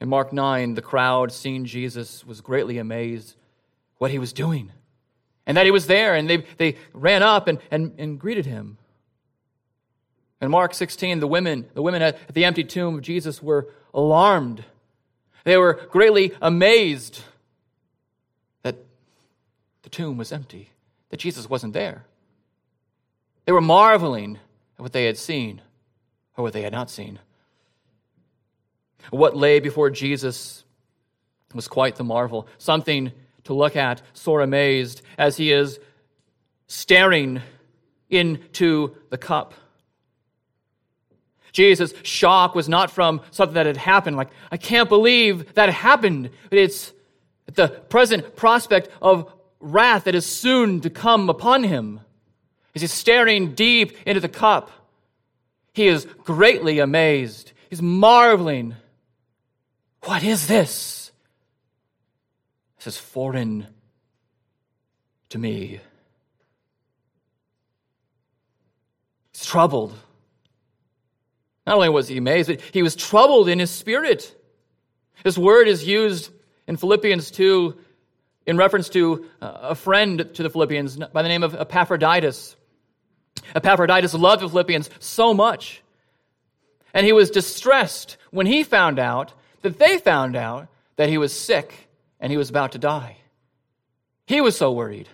In 0.00 0.08
Mark 0.08 0.32
9, 0.32 0.74
the 0.74 0.82
crowd, 0.82 1.30
seeing 1.32 1.64
Jesus, 1.64 2.24
was 2.24 2.40
greatly 2.40 2.78
amazed 2.78 3.36
what 3.98 4.10
he 4.10 4.18
was 4.18 4.32
doing 4.32 4.72
and 5.50 5.56
that 5.56 5.64
he 5.66 5.72
was 5.72 5.88
there, 5.88 6.14
and 6.14 6.30
they, 6.30 6.44
they 6.58 6.76
ran 6.92 7.24
up 7.24 7.48
and, 7.48 7.58
and, 7.72 7.92
and 7.98 8.20
greeted 8.20 8.46
him. 8.46 8.78
In 10.40 10.50
Mark 10.50 10.74
16, 10.74 11.18
the 11.18 11.26
women, 11.26 11.66
the 11.74 11.82
women 11.82 12.02
at 12.02 12.32
the 12.32 12.44
empty 12.44 12.62
tomb 12.62 12.94
of 12.94 13.02
Jesus 13.02 13.42
were 13.42 13.68
alarmed. 13.92 14.64
They 15.44 15.56
were 15.56 15.74
greatly 15.90 16.32
amazed 16.40 17.22
that 18.62 18.76
the 19.82 19.90
tomb 19.90 20.16
was 20.16 20.30
empty, 20.30 20.70
that 21.08 21.18
Jesus 21.18 21.50
wasn't 21.50 21.72
there. 21.72 22.04
They 23.44 23.52
were 23.52 23.60
marveling 23.60 24.38
at 24.78 24.82
what 24.82 24.92
they 24.92 25.06
had 25.06 25.18
seen 25.18 25.62
or 26.36 26.44
what 26.44 26.52
they 26.52 26.62
had 26.62 26.72
not 26.72 26.90
seen. 26.90 27.18
What 29.10 29.36
lay 29.36 29.60
before 29.60 29.90
Jesus 29.90 30.64
was 31.54 31.68
quite 31.68 31.96
the 31.96 32.04
marvel, 32.04 32.46
something 32.58 33.12
to 33.44 33.54
look 33.54 33.74
at, 33.74 34.02
sore 34.12 34.42
amazed, 34.42 35.02
as 35.18 35.36
he 35.36 35.52
is 35.52 35.80
staring 36.66 37.40
into 38.08 38.94
the 39.08 39.18
cup. 39.18 39.54
Jesus' 41.52 41.92
shock 42.02 42.54
was 42.54 42.68
not 42.68 42.90
from 42.90 43.20
something 43.30 43.54
that 43.54 43.66
had 43.66 43.76
happened, 43.76 44.16
like, 44.16 44.30
I 44.52 44.56
can't 44.56 44.88
believe 44.88 45.54
that 45.54 45.68
happened. 45.68 46.30
But 46.48 46.58
it's 46.58 46.92
the 47.46 47.68
present 47.68 48.36
prospect 48.36 48.88
of 49.02 49.32
wrath 49.58 50.04
that 50.04 50.14
is 50.14 50.26
soon 50.26 50.80
to 50.82 50.90
come 50.90 51.28
upon 51.28 51.64
him. 51.64 52.00
As 52.74 52.82
he's 52.82 52.92
staring 52.92 53.54
deep 53.54 53.96
into 54.06 54.20
the 54.20 54.28
cup, 54.28 54.70
he 55.72 55.88
is 55.88 56.06
greatly 56.22 56.78
amazed. 56.78 57.52
He's 57.68 57.82
marveling. 57.82 58.76
What 60.04 60.22
is 60.22 60.46
this? 60.46 61.12
This 62.78 62.94
is 62.94 62.98
foreign 62.98 63.66
to 65.28 65.38
me. 65.38 65.80
He's 69.32 69.44
troubled. 69.44 69.94
Not 71.66 71.76
only 71.76 71.90
was 71.90 72.08
he 72.08 72.16
amazed, 72.16 72.48
but 72.48 72.60
he 72.72 72.82
was 72.82 72.96
troubled 72.96 73.48
in 73.48 73.58
his 73.58 73.70
spirit. 73.70 74.34
This 75.22 75.36
word 75.36 75.68
is 75.68 75.86
used 75.86 76.30
in 76.66 76.76
Philippians 76.76 77.30
2 77.30 77.76
in 78.46 78.56
reference 78.56 78.88
to 78.90 79.26
uh, 79.42 79.58
a 79.62 79.74
friend 79.74 80.30
to 80.34 80.42
the 80.42 80.50
Philippians 80.50 80.96
by 80.96 81.22
the 81.22 81.28
name 81.28 81.42
of 81.42 81.54
Epaphroditus. 81.54 82.56
Epaphroditus 83.54 84.14
loved 84.14 84.42
the 84.42 84.48
Philippians 84.48 84.88
so 84.98 85.34
much. 85.34 85.82
And 86.94 87.04
he 87.04 87.12
was 87.12 87.30
distressed 87.30 88.16
when 88.30 88.46
he 88.46 88.64
found 88.64 88.98
out 88.98 89.34
that 89.62 89.78
they 89.78 89.98
found 89.98 90.36
out 90.36 90.68
that 90.96 91.08
he 91.08 91.18
was 91.18 91.32
sick 91.32 91.88
and 92.18 92.30
he 92.30 92.36
was 92.36 92.50
about 92.50 92.72
to 92.72 92.78
die. 92.78 93.16
He 94.26 94.40
was 94.40 94.56
so 94.56 94.72
worried 94.72 95.08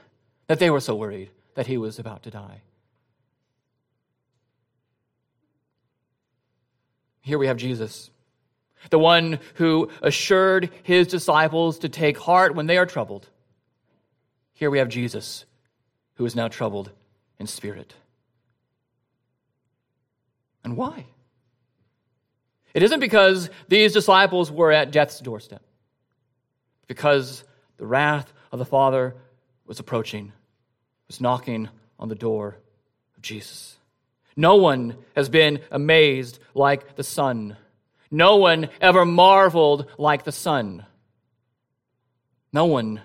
that 0.46 0.58
they 0.58 0.70
were 0.70 0.80
so 0.80 0.94
worried 0.94 1.30
that 1.54 1.66
he 1.66 1.78
was 1.78 1.98
about 1.98 2.22
to 2.24 2.30
die. 2.30 2.60
Here 7.20 7.38
we 7.38 7.48
have 7.48 7.56
Jesus, 7.56 8.10
the 8.90 8.98
one 9.00 9.40
who 9.54 9.90
assured 10.00 10.70
his 10.84 11.08
disciples 11.08 11.80
to 11.80 11.88
take 11.88 12.18
heart 12.18 12.54
when 12.54 12.66
they 12.66 12.78
are 12.78 12.86
troubled. 12.86 13.28
Here 14.54 14.70
we 14.70 14.78
have 14.78 14.88
Jesus, 14.88 15.44
who 16.14 16.24
is 16.24 16.36
now 16.36 16.46
troubled 16.46 16.90
in 17.40 17.46
spirit. 17.46 17.94
And 20.62 20.76
why? 20.76 21.06
It 22.76 22.82
isn't 22.82 23.00
because 23.00 23.48
these 23.68 23.94
disciples 23.94 24.52
were 24.52 24.70
at 24.70 24.90
death's 24.90 25.20
doorstep, 25.20 25.62
because 26.86 27.42
the 27.78 27.86
wrath 27.86 28.30
of 28.52 28.58
the 28.58 28.66
Father 28.66 29.16
was 29.64 29.80
approaching, 29.80 30.30
was 31.06 31.18
knocking 31.18 31.70
on 31.98 32.10
the 32.10 32.14
door 32.14 32.58
of 33.16 33.22
Jesus. 33.22 33.78
No 34.36 34.56
one 34.56 34.94
has 35.14 35.30
been 35.30 35.60
amazed 35.70 36.38
like 36.52 36.96
the 36.96 37.02
Son. 37.02 37.56
No 38.10 38.36
one 38.36 38.68
ever 38.78 39.06
marveled 39.06 39.86
like 39.96 40.24
the 40.24 40.30
Son. 40.30 40.84
No 42.52 42.66
one 42.66 43.00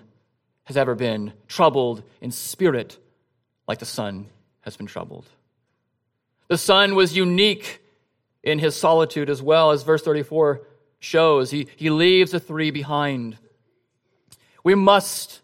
has 0.64 0.76
ever 0.76 0.94
been 0.94 1.32
troubled 1.48 2.02
in 2.20 2.30
spirit 2.30 2.98
like 3.66 3.78
the 3.78 3.86
Son 3.86 4.26
has 4.60 4.76
been 4.76 4.86
troubled. 4.86 5.24
The 6.48 6.58
Son 6.58 6.94
was 6.94 7.16
unique 7.16 7.81
in 8.42 8.58
his 8.58 8.76
solitude 8.76 9.30
as 9.30 9.42
well, 9.42 9.70
as 9.70 9.82
verse 9.82 10.02
34 10.02 10.62
shows. 10.98 11.50
He, 11.50 11.68
he 11.76 11.90
leaves 11.90 12.32
the 12.32 12.40
three 12.40 12.70
behind. 12.70 13.38
We 14.64 14.74
must 14.74 15.40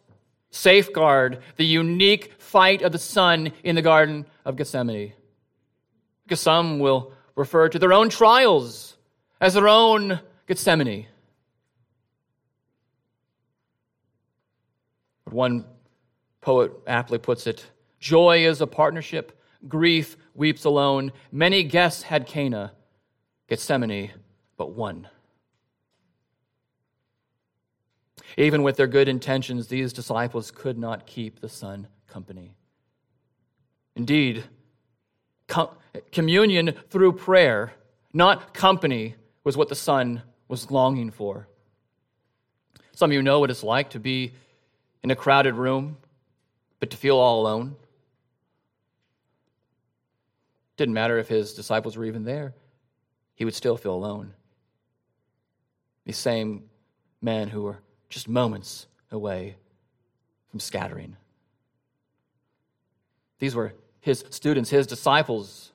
safeguard 0.51 1.43
the 1.57 1.67
unique 1.67 2.35
fight 2.39 2.83
of 2.83 2.93
the 2.93 2.99
Son 2.99 3.53
in 3.63 3.75
the 3.75 3.83
Garden 3.83 4.27
of 4.45 4.57
Gethsemane. 4.57 5.13
Because 6.25 6.41
some 6.41 6.79
will 6.79 7.13
refer 7.35 7.69
to 7.69 7.79
their 7.79 7.93
own 7.93 8.09
trials 8.09 8.97
as 9.41 9.55
their 9.55 9.69
own 9.69 10.21
Gethsemane. 10.47 11.07
But 15.25 15.35
one 15.35 15.65
poet 16.41 16.73
aptly 16.87 17.19
puts 17.19 17.47
it 17.47 17.65
joy 18.01 18.47
is 18.47 18.61
a 18.61 18.67
partnership, 18.67 19.39
grief 19.67 20.17
weeps 20.35 20.65
alone. 20.65 21.13
Many 21.33 21.65
guests 21.65 22.03
had 22.03 22.27
Cana, 22.27 22.73
Gethsemane, 23.49 24.13
but 24.57 24.73
one. 24.73 25.09
Even 28.37 28.63
with 28.63 28.77
their 28.77 28.87
good 28.87 29.09
intentions, 29.09 29.69
these 29.69 29.93
disciples 29.93 30.51
could 30.51 30.79
not 30.79 31.07
keep 31.07 31.41
the 31.41 31.49
Son 31.49 31.89
company. 32.07 32.55
Indeed, 33.97 34.45
communion 36.13 36.75
through 36.91 37.13
prayer, 37.13 37.73
not 38.13 38.53
company, 38.53 39.15
was 39.45 39.57
what 39.57 39.69
the 39.69 39.75
Son 39.75 40.23
was 40.47 40.71
longing 40.71 41.11
for. 41.11 41.49
Some 42.93 43.11
of 43.11 43.15
you 43.15 43.23
know 43.23 43.41
what 43.41 43.51
it's 43.51 43.63
like 43.63 43.91
to 43.91 43.99
be 43.99 44.33
in 45.03 45.11
a 45.11 45.17
crowded 45.17 45.55
room, 45.55 45.97
but 46.81 46.91
to 46.91 46.97
feel 46.97 47.17
all 47.17 47.41
alone. 47.41 47.77
Didn't 50.77 50.95
matter 50.95 51.19
if 51.19 51.29
his 51.29 51.55
disciples 51.55 51.97
were 51.97 52.05
even 52.05 52.25
there, 52.25 52.55
he 53.39 53.45
would 53.45 53.55
still 53.55 53.77
feel 53.77 53.95
alone. 53.95 54.35
These 56.05 56.19
same 56.19 56.65
men 57.23 57.47
who 57.47 57.63
were 57.63 57.79
just 58.09 58.29
moments 58.29 58.89
away 59.13 59.55
from 60.51 60.59
scattering. 60.59 61.17
These 63.39 63.55
were 63.55 63.75
his 64.01 64.25
students, 64.31 64.71
his 64.71 64.89
disciples. 64.89 65.71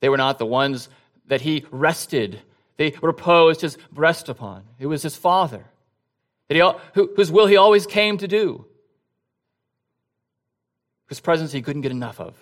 They 0.00 0.10
were 0.10 0.18
not 0.18 0.38
the 0.38 0.44
ones 0.44 0.90
that 1.26 1.40
he 1.40 1.64
rested, 1.70 2.42
they 2.76 2.94
reposed 3.00 3.62
his 3.62 3.78
breast 3.90 4.28
upon. 4.28 4.64
It 4.78 4.88
was 4.88 5.02
his 5.02 5.16
Father, 5.16 5.64
that 6.48 6.54
he, 6.54 7.00
whose 7.16 7.32
will 7.32 7.46
he 7.46 7.56
always 7.56 7.86
came 7.86 8.18
to 8.18 8.28
do, 8.28 8.66
whose 11.06 11.20
presence 11.20 11.50
he 11.50 11.62
couldn't 11.62 11.80
get 11.80 11.92
enough 11.92 12.20
of. 12.20 12.34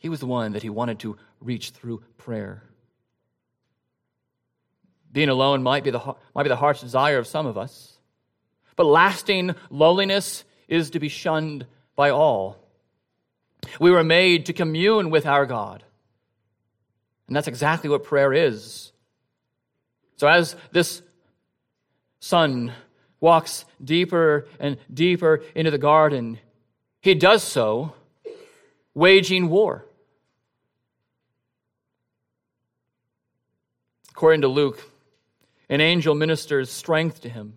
He 0.00 0.08
was 0.08 0.18
the 0.18 0.26
one 0.26 0.52
that 0.52 0.62
he 0.62 0.70
wanted 0.70 0.98
to 1.00 1.16
reach 1.40 1.70
through 1.70 2.02
prayer. 2.16 2.64
Being 5.12 5.28
alone 5.28 5.62
might 5.62 5.84
be 5.84 5.90
the, 5.90 6.16
might 6.34 6.42
be 6.44 6.48
the 6.48 6.56
heart's 6.56 6.80
desire 6.80 7.18
of 7.18 7.26
some 7.26 7.46
of 7.46 7.58
us, 7.58 7.98
but 8.76 8.86
lasting 8.86 9.54
loneliness 9.68 10.44
is 10.68 10.90
to 10.90 11.00
be 11.00 11.08
shunned 11.08 11.66
by 11.96 12.10
all. 12.10 12.56
We 13.78 13.90
were 13.90 14.02
made 14.02 14.46
to 14.46 14.54
commune 14.54 15.10
with 15.10 15.26
our 15.26 15.44
God. 15.44 15.84
And 17.26 17.36
that's 17.36 17.48
exactly 17.48 17.90
what 17.90 18.04
prayer 18.04 18.32
is. 18.32 18.92
So, 20.16 20.28
as 20.28 20.56
this 20.72 21.02
son 22.20 22.72
walks 23.20 23.66
deeper 23.84 24.48
and 24.58 24.78
deeper 24.92 25.42
into 25.54 25.70
the 25.70 25.78
garden, 25.78 26.38
he 27.02 27.14
does 27.14 27.42
so 27.42 27.92
waging 28.94 29.48
war. 29.50 29.86
According 34.20 34.42
to 34.42 34.48
Luke, 34.48 34.78
an 35.70 35.80
angel 35.80 36.14
ministers 36.14 36.70
strength 36.70 37.22
to 37.22 37.30
him. 37.30 37.54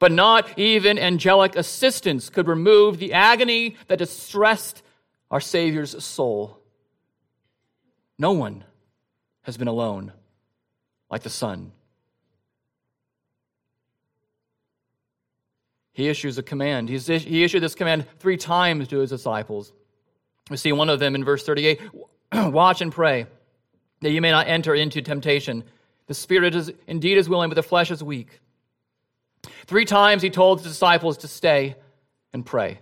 But 0.00 0.10
not 0.10 0.58
even 0.58 0.98
angelic 0.98 1.54
assistance 1.54 2.28
could 2.30 2.48
remove 2.48 2.98
the 2.98 3.12
agony 3.12 3.76
that 3.86 4.00
distressed 4.00 4.82
our 5.30 5.38
Savior's 5.40 6.02
soul. 6.02 6.58
No 8.18 8.32
one 8.32 8.64
has 9.42 9.56
been 9.56 9.68
alone 9.68 10.12
like 11.08 11.22
the 11.22 11.30
Son. 11.30 11.70
He 15.92 16.08
issues 16.08 16.38
a 16.38 16.42
command. 16.42 16.88
He's, 16.88 17.06
he 17.06 17.44
issued 17.44 17.62
this 17.62 17.76
command 17.76 18.04
three 18.18 18.36
times 18.36 18.88
to 18.88 18.98
his 18.98 19.10
disciples. 19.10 19.72
We 20.50 20.56
see 20.56 20.72
one 20.72 20.88
of 20.88 20.98
them 20.98 21.14
in 21.14 21.22
verse 21.22 21.44
38 21.44 21.80
Watch 22.32 22.80
and 22.80 22.90
pray 22.90 23.28
that 24.00 24.10
you 24.10 24.20
may 24.20 24.30
not 24.30 24.48
enter 24.48 24.74
into 24.74 25.02
temptation. 25.02 25.64
The 26.06 26.14
spirit 26.14 26.54
is 26.54 26.72
indeed 26.86 27.18
is 27.18 27.28
willing, 27.28 27.50
but 27.50 27.54
the 27.54 27.62
flesh 27.62 27.90
is 27.90 28.02
weak. 28.02 28.40
Three 29.66 29.84
times 29.84 30.22
he 30.22 30.30
told 30.30 30.60
his 30.60 30.72
disciples 30.72 31.18
to 31.18 31.28
stay 31.28 31.76
and 32.32 32.44
pray. 32.44 32.78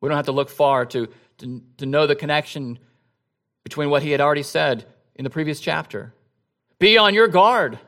We 0.00 0.08
don't 0.08 0.16
have 0.16 0.26
to 0.26 0.32
look 0.32 0.50
far 0.50 0.84
to, 0.86 1.08
to, 1.38 1.62
to 1.78 1.86
know 1.86 2.06
the 2.06 2.14
connection 2.14 2.78
between 3.62 3.88
what 3.88 4.02
he 4.02 4.10
had 4.10 4.20
already 4.20 4.42
said 4.42 4.84
in 5.14 5.24
the 5.24 5.30
previous 5.30 5.60
chapter. 5.60 6.12
Be 6.78 6.98
on 6.98 7.14
your 7.14 7.28
guard. 7.28 7.78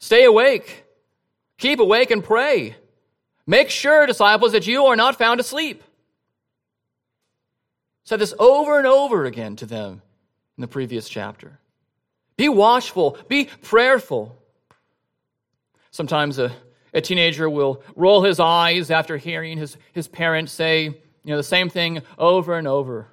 Stay 0.00 0.24
awake. 0.24 0.84
Keep 1.58 1.78
awake 1.78 2.10
and 2.10 2.22
pray. 2.22 2.76
Make 3.46 3.70
sure, 3.70 4.06
disciples, 4.06 4.52
that 4.52 4.66
you 4.66 4.86
are 4.86 4.96
not 4.96 5.16
found 5.16 5.38
asleep. 5.38 5.84
Said 8.06 8.20
this 8.20 8.34
over 8.38 8.78
and 8.78 8.86
over 8.86 9.24
again 9.24 9.56
to 9.56 9.66
them 9.66 10.00
in 10.56 10.60
the 10.60 10.68
previous 10.68 11.08
chapter. 11.08 11.58
Be 12.36 12.48
watchful, 12.48 13.18
be 13.26 13.46
prayerful. 13.62 14.40
Sometimes 15.90 16.38
a, 16.38 16.52
a 16.94 17.00
teenager 17.00 17.50
will 17.50 17.82
roll 17.96 18.22
his 18.22 18.38
eyes 18.38 18.92
after 18.92 19.16
hearing 19.16 19.58
his, 19.58 19.76
his 19.92 20.06
parents 20.06 20.52
say, 20.52 20.84
you 20.84 20.94
know, 21.24 21.36
the 21.36 21.42
same 21.42 21.68
thing 21.68 22.00
over 22.16 22.56
and 22.56 22.68
over. 22.68 23.08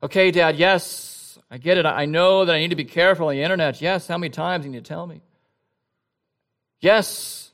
Okay, 0.00 0.30
Dad, 0.30 0.54
yes, 0.56 1.36
I 1.50 1.58
get 1.58 1.76
it. 1.76 1.84
I 1.84 2.04
know 2.04 2.44
that 2.44 2.54
I 2.54 2.60
need 2.60 2.70
to 2.70 2.76
be 2.76 2.84
careful 2.84 3.26
on 3.26 3.34
the 3.34 3.42
internet. 3.42 3.80
Yes, 3.80 4.06
how 4.06 4.16
many 4.16 4.30
times 4.30 4.62
do 4.62 4.68
you 4.68 4.76
need 4.76 4.84
to 4.84 4.88
tell 4.88 5.08
me? 5.08 5.22
Yes, 6.78 7.50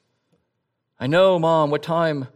I 1.00 1.07
know, 1.07 1.38
Mom, 1.38 1.70
what 1.70 1.83
time 1.83 2.28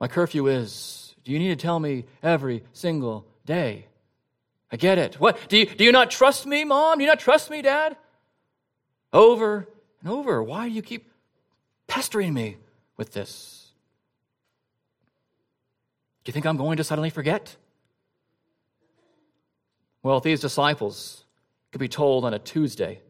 my 0.00 0.06
curfew 0.06 0.46
is. 0.46 1.16
Do 1.24 1.32
you 1.32 1.40
need 1.40 1.48
to 1.48 1.56
tell 1.56 1.80
me 1.80 2.04
every 2.22 2.62
single 2.72 3.26
day? 3.44 3.87
I 4.70 4.76
get 4.76 4.98
it. 4.98 5.18
What? 5.18 5.48
Do 5.48 5.58
you, 5.58 5.66
do 5.66 5.84
you 5.84 5.92
not 5.92 6.10
trust 6.10 6.46
me, 6.46 6.64
Mom? 6.64 6.98
Do 6.98 7.04
you 7.04 7.08
not 7.08 7.20
trust 7.20 7.50
me, 7.50 7.62
Dad? 7.62 7.96
Over 9.12 9.68
and 10.00 10.10
over. 10.10 10.42
Why 10.42 10.68
do 10.68 10.74
you 10.74 10.82
keep 10.82 11.10
pestering 11.86 12.34
me 12.34 12.58
with 12.96 13.12
this? 13.12 13.72
Do 16.24 16.30
you 16.30 16.32
think 16.34 16.44
I'm 16.44 16.58
going 16.58 16.76
to 16.76 16.84
suddenly 16.84 17.10
forget? 17.10 17.56
Well, 20.02 20.18
if 20.18 20.22
these 20.22 20.40
disciples 20.40 21.24
could 21.72 21.80
be 21.80 21.88
told 21.88 22.24
on 22.24 22.34
a 22.34 22.38
Tuesday 22.38 23.00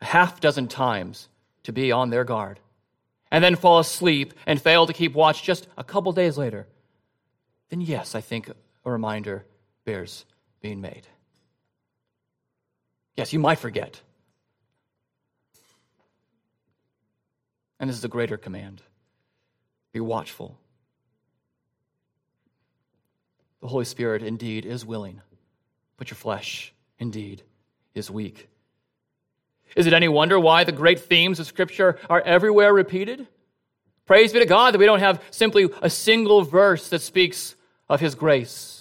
a 0.00 0.04
half 0.04 0.40
dozen 0.40 0.68
times 0.68 1.28
to 1.62 1.72
be 1.72 1.90
on 1.90 2.10
their 2.10 2.24
guard, 2.24 2.60
and 3.30 3.42
then 3.42 3.56
fall 3.56 3.78
asleep 3.78 4.34
and 4.46 4.60
fail 4.60 4.86
to 4.86 4.92
keep 4.92 5.14
watch 5.14 5.42
just 5.42 5.66
a 5.76 5.82
couple 5.82 6.12
days 6.12 6.38
later, 6.38 6.66
then 7.70 7.80
yes, 7.80 8.14
I 8.14 8.20
think 8.20 8.48
a 8.84 8.90
reminder 8.90 9.44
bears 9.84 10.24
being 10.66 10.80
made. 10.80 11.06
Yes, 13.14 13.32
you 13.32 13.38
might 13.38 13.60
forget. 13.60 14.00
And 17.78 17.88
this 17.88 17.96
is 17.96 18.04
a 18.04 18.08
greater 18.08 18.36
command 18.36 18.82
be 19.92 20.00
watchful. 20.00 20.58
The 23.60 23.68
Holy 23.68 23.84
Spirit 23.84 24.24
indeed 24.24 24.66
is 24.66 24.84
willing, 24.84 25.22
but 25.98 26.10
your 26.10 26.16
flesh 26.16 26.74
indeed 26.98 27.42
is 27.94 28.10
weak. 28.10 28.48
Is 29.76 29.86
it 29.86 29.92
any 29.92 30.08
wonder 30.08 30.38
why 30.40 30.64
the 30.64 30.72
great 30.72 30.98
themes 30.98 31.38
of 31.38 31.46
Scripture 31.46 32.00
are 32.10 32.20
everywhere 32.22 32.74
repeated? 32.74 33.28
Praise 34.04 34.32
be 34.32 34.40
to 34.40 34.46
God 34.46 34.74
that 34.74 34.78
we 34.78 34.86
don't 34.86 34.98
have 34.98 35.22
simply 35.30 35.70
a 35.80 35.88
single 35.88 36.42
verse 36.42 36.88
that 36.88 37.02
speaks 37.02 37.54
of 37.88 38.00
His 38.00 38.16
grace, 38.16 38.75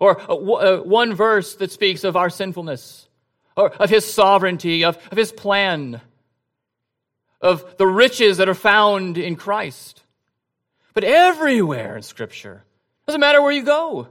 or 0.00 0.20
uh, 0.20 0.34
uh, 0.34 0.76
one 0.78 1.14
verse 1.14 1.54
that 1.56 1.72
speaks 1.72 2.04
of 2.04 2.16
our 2.16 2.30
sinfulness, 2.30 3.08
or 3.56 3.70
of 3.70 3.90
His 3.90 4.04
sovereignty, 4.04 4.84
of, 4.84 4.98
of 5.10 5.16
His 5.16 5.32
plan, 5.32 6.00
of 7.40 7.76
the 7.76 7.86
riches 7.86 8.38
that 8.38 8.48
are 8.48 8.54
found 8.54 9.18
in 9.18 9.36
Christ. 9.36 10.02
But 10.94 11.04
everywhere 11.04 11.96
in 11.96 12.02
Scripture, 12.02 12.64
doesn't 13.06 13.20
matter 13.20 13.42
where 13.42 13.52
you 13.52 13.64
go, 13.64 14.08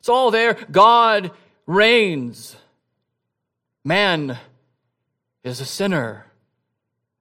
it's 0.00 0.08
all 0.08 0.30
there. 0.30 0.54
God 0.70 1.30
reigns. 1.66 2.56
Man 3.84 4.38
is 5.42 5.60
a 5.60 5.66
sinner, 5.66 6.26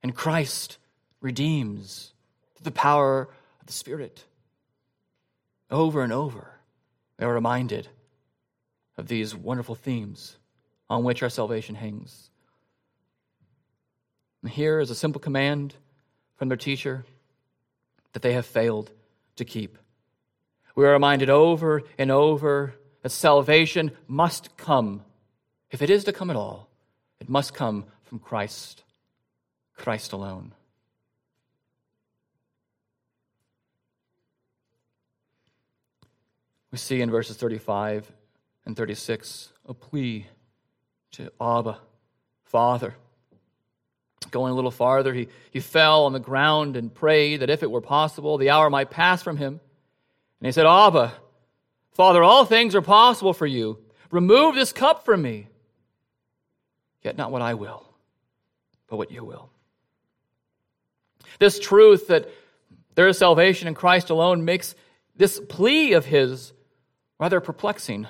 and 0.01 0.15
Christ 0.15 0.77
redeems 1.21 2.13
through 2.55 2.65
the 2.65 2.71
power 2.71 3.29
of 3.59 3.67
the 3.67 3.73
Spirit. 3.73 4.23
Over 5.69 6.03
and 6.03 6.13
over, 6.13 6.51
they're 7.17 7.33
reminded 7.33 7.87
of 9.03 9.09
these 9.09 9.35
wonderful 9.35 9.75
themes 9.75 10.37
on 10.89 11.03
which 11.03 11.21
our 11.21 11.29
salvation 11.29 11.75
hangs. 11.75 12.29
And 14.41 14.49
here 14.49 14.79
is 14.79 14.89
a 14.89 14.95
simple 14.95 15.19
command 15.19 15.75
from 16.37 16.47
their 16.47 16.57
teacher 16.57 17.03
that 18.13 18.21
they 18.21 18.31
have 18.31 18.45
failed 18.45 18.91
to 19.35 19.43
keep. 19.43 19.77
We 20.73 20.85
are 20.85 20.93
reminded 20.93 21.29
over 21.29 21.83
and 21.97 22.11
over 22.11 22.75
that 23.01 23.09
salvation 23.09 23.91
must 24.07 24.55
come. 24.55 25.03
If 25.69 25.81
it 25.81 25.89
is 25.89 26.05
to 26.05 26.13
come 26.13 26.29
at 26.29 26.37
all, 26.37 26.69
it 27.19 27.27
must 27.27 27.53
come 27.53 27.85
from 28.03 28.19
Christ, 28.19 28.83
Christ 29.75 30.13
alone. 30.13 30.53
We 36.71 36.77
see 36.77 37.01
in 37.01 37.11
verses 37.11 37.35
35 37.35 38.09
and 38.65 38.75
36 38.75 39.51
a 39.67 39.73
plea 39.73 40.27
to 41.11 41.31
Abba, 41.39 41.79
Father. 42.43 42.95
Going 44.31 44.51
a 44.51 44.55
little 44.55 44.71
farther, 44.71 45.13
he, 45.13 45.27
he 45.51 45.59
fell 45.59 46.05
on 46.05 46.13
the 46.13 46.19
ground 46.19 46.75
and 46.75 46.93
prayed 46.93 47.41
that 47.41 47.49
if 47.49 47.61
it 47.61 47.69
were 47.69 47.81
possible, 47.81 48.37
the 48.37 48.49
hour 48.49 48.69
might 48.69 48.89
pass 48.89 49.21
from 49.21 49.37
him. 49.37 49.59
And 50.39 50.45
he 50.45 50.51
said, 50.51 50.65
Abba, 50.65 51.13
Father, 51.91 52.23
all 52.23 52.45
things 52.45 52.73
are 52.73 52.81
possible 52.81 53.33
for 53.33 53.45
you. 53.45 53.79
Remove 54.11 54.55
this 54.55 54.71
cup 54.71 55.05
from 55.05 55.21
me. 55.21 55.47
Yet 57.03 57.17
not 57.17 57.31
what 57.31 57.41
I 57.41 57.53
will, 57.53 57.85
but 58.87 58.97
what 58.97 59.11
you 59.11 59.23
will. 59.23 59.49
This 61.39 61.59
truth 61.59 62.07
that 62.07 62.29
there 62.95 63.07
is 63.07 63.17
salvation 63.17 63.67
in 63.67 63.73
Christ 63.73 64.09
alone 64.09 64.45
makes 64.45 64.75
this 65.15 65.39
plea 65.39 65.93
of 65.93 66.05
his 66.05 66.53
rather 67.19 67.39
perplexing. 67.39 68.07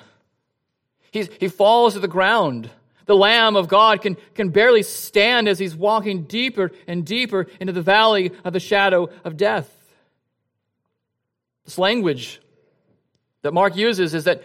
He's, 1.14 1.28
he 1.38 1.46
falls 1.46 1.94
to 1.94 2.00
the 2.00 2.08
ground. 2.08 2.68
The 3.06 3.14
Lamb 3.14 3.54
of 3.54 3.68
God 3.68 4.02
can, 4.02 4.16
can 4.34 4.48
barely 4.48 4.82
stand 4.82 5.46
as 5.46 5.60
he's 5.60 5.76
walking 5.76 6.24
deeper 6.24 6.72
and 6.88 7.06
deeper 7.06 7.46
into 7.60 7.72
the 7.72 7.82
valley 7.82 8.32
of 8.42 8.52
the 8.52 8.58
shadow 8.58 9.08
of 9.22 9.36
death. 9.36 9.72
This 11.64 11.78
language 11.78 12.40
that 13.42 13.54
Mark 13.54 13.76
uses 13.76 14.12
is 14.12 14.24
that 14.24 14.42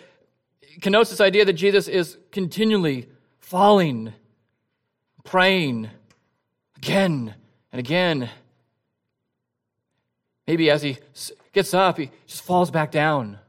connotes 0.80 1.10
this 1.10 1.20
idea 1.20 1.44
that 1.44 1.54
Jesus 1.54 1.88
is 1.88 2.20
continually 2.32 3.10
falling, 3.40 4.14
praying, 5.24 5.90
again 6.78 7.34
and 7.72 7.80
again. 7.80 8.30
Maybe 10.46 10.70
as 10.70 10.84
he 10.84 11.00
gets 11.52 11.74
up, 11.74 11.98
he 11.98 12.12
just 12.28 12.44
falls 12.44 12.70
back 12.70 12.92
down. 12.92 13.40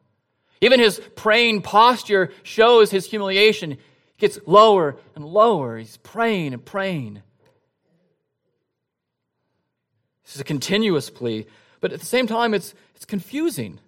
Even 0.61 0.81
his 0.81 1.01
praying 1.17 1.63
posture 1.63 2.31
shows 2.43 2.91
his 2.91 3.07
humiliation. 3.07 3.73
He 3.73 3.79
gets 4.19 4.39
lower 4.47 4.97
and 5.15 5.25
lower. 5.25 5.79
He's 5.79 5.97
praying 5.99 6.53
and 6.53 6.65
praying. 6.65 7.23
This 10.25 10.37
is 10.37 10.41
a 10.41 10.45
continuous 10.45 11.11
plea, 11.11 11.47
but 11.81 11.93
at 11.93 11.99
the 11.99 12.07
same 12.07 12.27
time, 12.27 12.55
it's, 12.55 12.75
it's 12.95 13.05
confusing. 13.05 13.81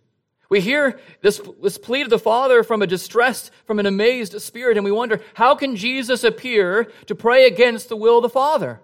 We 0.49 0.61
hear 0.61 0.99
this, 1.21 1.41
this 1.63 1.79
plea 1.79 2.03
to 2.03 2.11
the 2.11 2.19
Father 2.19 2.63
from 2.63 2.83
a 2.83 2.87
distressed, 2.87 3.51
from 3.65 3.79
an 3.79 3.87
amazed 3.87 4.41
spirit, 4.43 4.77
and 4.77 4.85
we 4.85 4.91
wonder 4.91 5.21
how 5.35 5.55
can 5.55 5.77
Jesus 5.77 6.25
appear 6.25 6.91
to 7.07 7.15
pray 7.15 7.47
against 7.47 7.89
the 7.89 7.97
will 7.97 8.19
of 8.19 8.23
the 8.23 8.29
Father? 8.29 8.81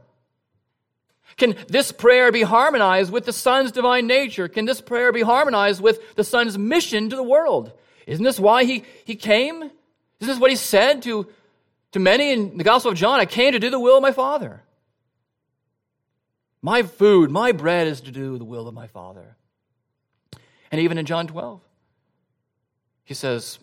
Can 1.36 1.56
this 1.68 1.92
prayer 1.92 2.32
be 2.32 2.42
harmonized 2.42 3.12
with 3.12 3.24
the 3.24 3.32
Son's 3.32 3.70
divine 3.70 4.06
nature? 4.06 4.48
Can 4.48 4.64
this 4.64 4.80
prayer 4.80 5.12
be 5.12 5.22
harmonized 5.22 5.80
with 5.80 6.16
the 6.16 6.24
Son's 6.24 6.58
mission 6.58 7.10
to 7.10 7.16
the 7.16 7.22
world? 7.22 7.72
Isn't 8.06 8.24
this 8.24 8.40
why 8.40 8.64
he, 8.64 8.84
he 9.04 9.14
came? 9.14 9.56
Isn't 9.62 9.72
this 10.20 10.38
what 10.38 10.50
he 10.50 10.56
said 10.56 11.02
to, 11.02 11.28
to 11.92 11.98
many 11.98 12.32
in 12.32 12.56
the 12.56 12.64
Gospel 12.64 12.92
of 12.92 12.98
John? 12.98 13.20
I 13.20 13.26
came 13.26 13.52
to 13.52 13.58
do 13.58 13.70
the 13.70 13.78
will 13.78 13.96
of 13.96 14.02
my 14.02 14.12
Father. 14.12 14.62
My 16.60 16.82
food, 16.82 17.30
my 17.30 17.52
bread 17.52 17.86
is 17.86 18.00
to 18.02 18.10
do 18.10 18.38
the 18.38 18.44
will 18.44 18.66
of 18.66 18.74
my 18.74 18.88
Father. 18.88 19.36
And 20.72 20.80
even 20.80 20.98
in 20.98 21.06
John 21.06 21.26
12, 21.28 21.60
he 23.04 23.14
says, 23.14 23.58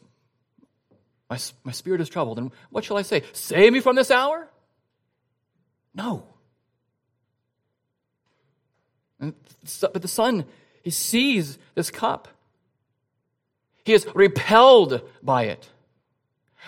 my, 1.30 1.38
my 1.64 1.72
spirit 1.72 2.02
is 2.02 2.10
troubled. 2.10 2.38
And 2.38 2.52
what 2.70 2.84
shall 2.84 2.98
I 2.98 3.02
say? 3.02 3.24
Save 3.34 3.74
me 3.74 3.80
from 3.80 3.96
this 3.96 4.12
hour? 4.12 4.48
No. 5.94 6.28
And, 9.20 9.34
but 9.82 10.02
the 10.02 10.08
Son, 10.08 10.46
he 10.84 10.90
sees 10.90 11.58
this 11.74 11.90
cup. 11.90 12.28
He 13.84 13.94
is 13.94 14.08
repelled 14.14 15.02
by 15.22 15.44
it. 15.44 15.70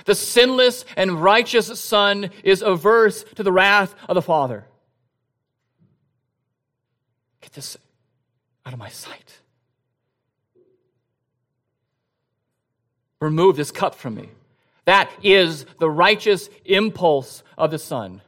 The 0.06 0.16
sinless 0.16 0.86
and 0.96 1.22
righteous 1.22 1.80
Son 1.80 2.30
is 2.44 2.62
averse 2.62 3.24
to 3.36 3.44
the 3.44 3.52
wrath 3.52 3.96
of 4.08 4.16
the 4.16 4.22
Father. 4.22 4.66
Get 7.42 7.54
this 7.54 7.78
out 8.66 8.74
of 8.74 8.80
my 8.80 8.90
sight. 8.90 9.40
Remove 13.20 13.56
this 13.56 13.72
cup 13.72 13.96
from 13.96 14.14
me. 14.16 14.30
That 14.86 15.10
is 15.24 15.66
the 15.80 15.90
righteous 15.90 16.50
impulse 16.66 17.42
of 17.58 17.72
the 17.72 17.80
Son. 17.80 18.22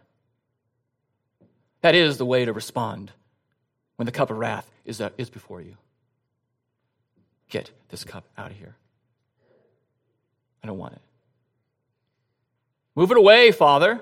That 1.82 1.94
is 1.94 2.18
the 2.18 2.26
way 2.26 2.44
to 2.46 2.52
respond 2.52 3.12
when 4.00 4.06
the 4.06 4.14
cup 4.14 4.32
of 4.32 4.38
wrath 4.38 4.72
is, 4.86 5.02
uh, 5.02 5.10
is 5.18 5.30
before 5.30 5.60
you. 5.60 5.76
Get 7.50 7.72
this 7.90 8.06
cup 8.06 8.24
out 8.38 8.50
of 8.50 8.56
here. 8.56 8.78
I 10.64 10.68
don't 10.68 10.78
want 10.78 10.94
it. 10.94 11.02
Move 12.96 13.12
it 13.12 13.18
away, 13.18 13.52
Father. 13.52 14.00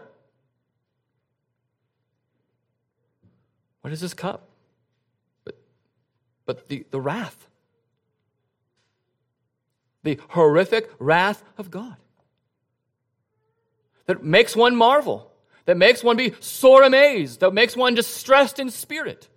What 3.81 3.91
is 3.91 3.99
this 3.99 4.13
cup? 4.13 4.47
But, 5.43 5.57
but 6.45 6.67
the, 6.67 6.86
the 6.91 7.01
wrath, 7.01 7.47
the 10.03 10.19
horrific 10.29 10.91
wrath 10.99 11.43
of 11.57 11.71
God 11.71 11.97
that 14.05 14.23
makes 14.23 14.55
one 14.55 14.75
marvel, 14.75 15.31
that 15.65 15.75
makes 15.75 16.03
one 16.03 16.17
be 16.17 16.36
sore 16.39 16.83
amazed, 16.83 17.39
that 17.39 17.51
makes 17.51 17.75
one 17.75 17.95
distressed 17.95 18.60
in 18.60 18.69
spirit. 18.69 19.27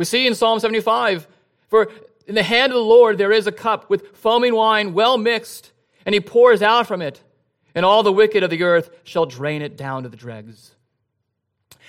We 0.00 0.06
see 0.06 0.26
in 0.26 0.34
Psalm 0.34 0.58
75 0.60 1.28
For 1.68 1.92
in 2.26 2.34
the 2.34 2.42
hand 2.42 2.72
of 2.72 2.76
the 2.76 2.82
Lord 2.82 3.18
there 3.18 3.32
is 3.32 3.46
a 3.46 3.52
cup 3.52 3.90
with 3.90 4.16
foaming 4.16 4.54
wine 4.54 4.94
well 4.94 5.18
mixed, 5.18 5.72
and 6.06 6.14
he 6.14 6.22
pours 6.22 6.62
out 6.62 6.86
from 6.86 7.02
it, 7.02 7.22
and 7.74 7.84
all 7.84 8.02
the 8.02 8.10
wicked 8.10 8.42
of 8.42 8.48
the 8.48 8.62
earth 8.62 8.88
shall 9.04 9.26
drain 9.26 9.60
it 9.60 9.76
down 9.76 10.04
to 10.04 10.08
the 10.08 10.16
dregs. 10.16 10.74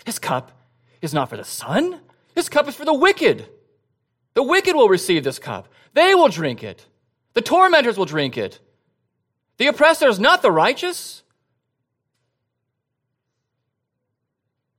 This 0.04 0.20
cup 0.20 0.52
is 1.02 1.14
not 1.14 1.30
for 1.30 1.38
the 1.38 1.46
Son, 1.46 2.02
this 2.36 2.50
cup 2.50 2.68
is 2.68 2.76
for 2.76 2.84
the 2.84 2.94
wicked. 2.94 3.48
The 4.34 4.44
wicked 4.44 4.76
will 4.76 4.90
receive 4.90 5.24
this 5.24 5.40
cup, 5.40 5.70
they 5.94 6.14
will 6.14 6.28
drink 6.28 6.66
it, 6.66 6.86
the 7.32 7.42
tormentors 7.42 7.98
will 7.98 8.04
drink 8.04 8.38
it. 8.38 8.60
The 9.56 9.68
oppressors, 9.68 10.20
not 10.20 10.42
the 10.42 10.52
righteous. 10.52 11.24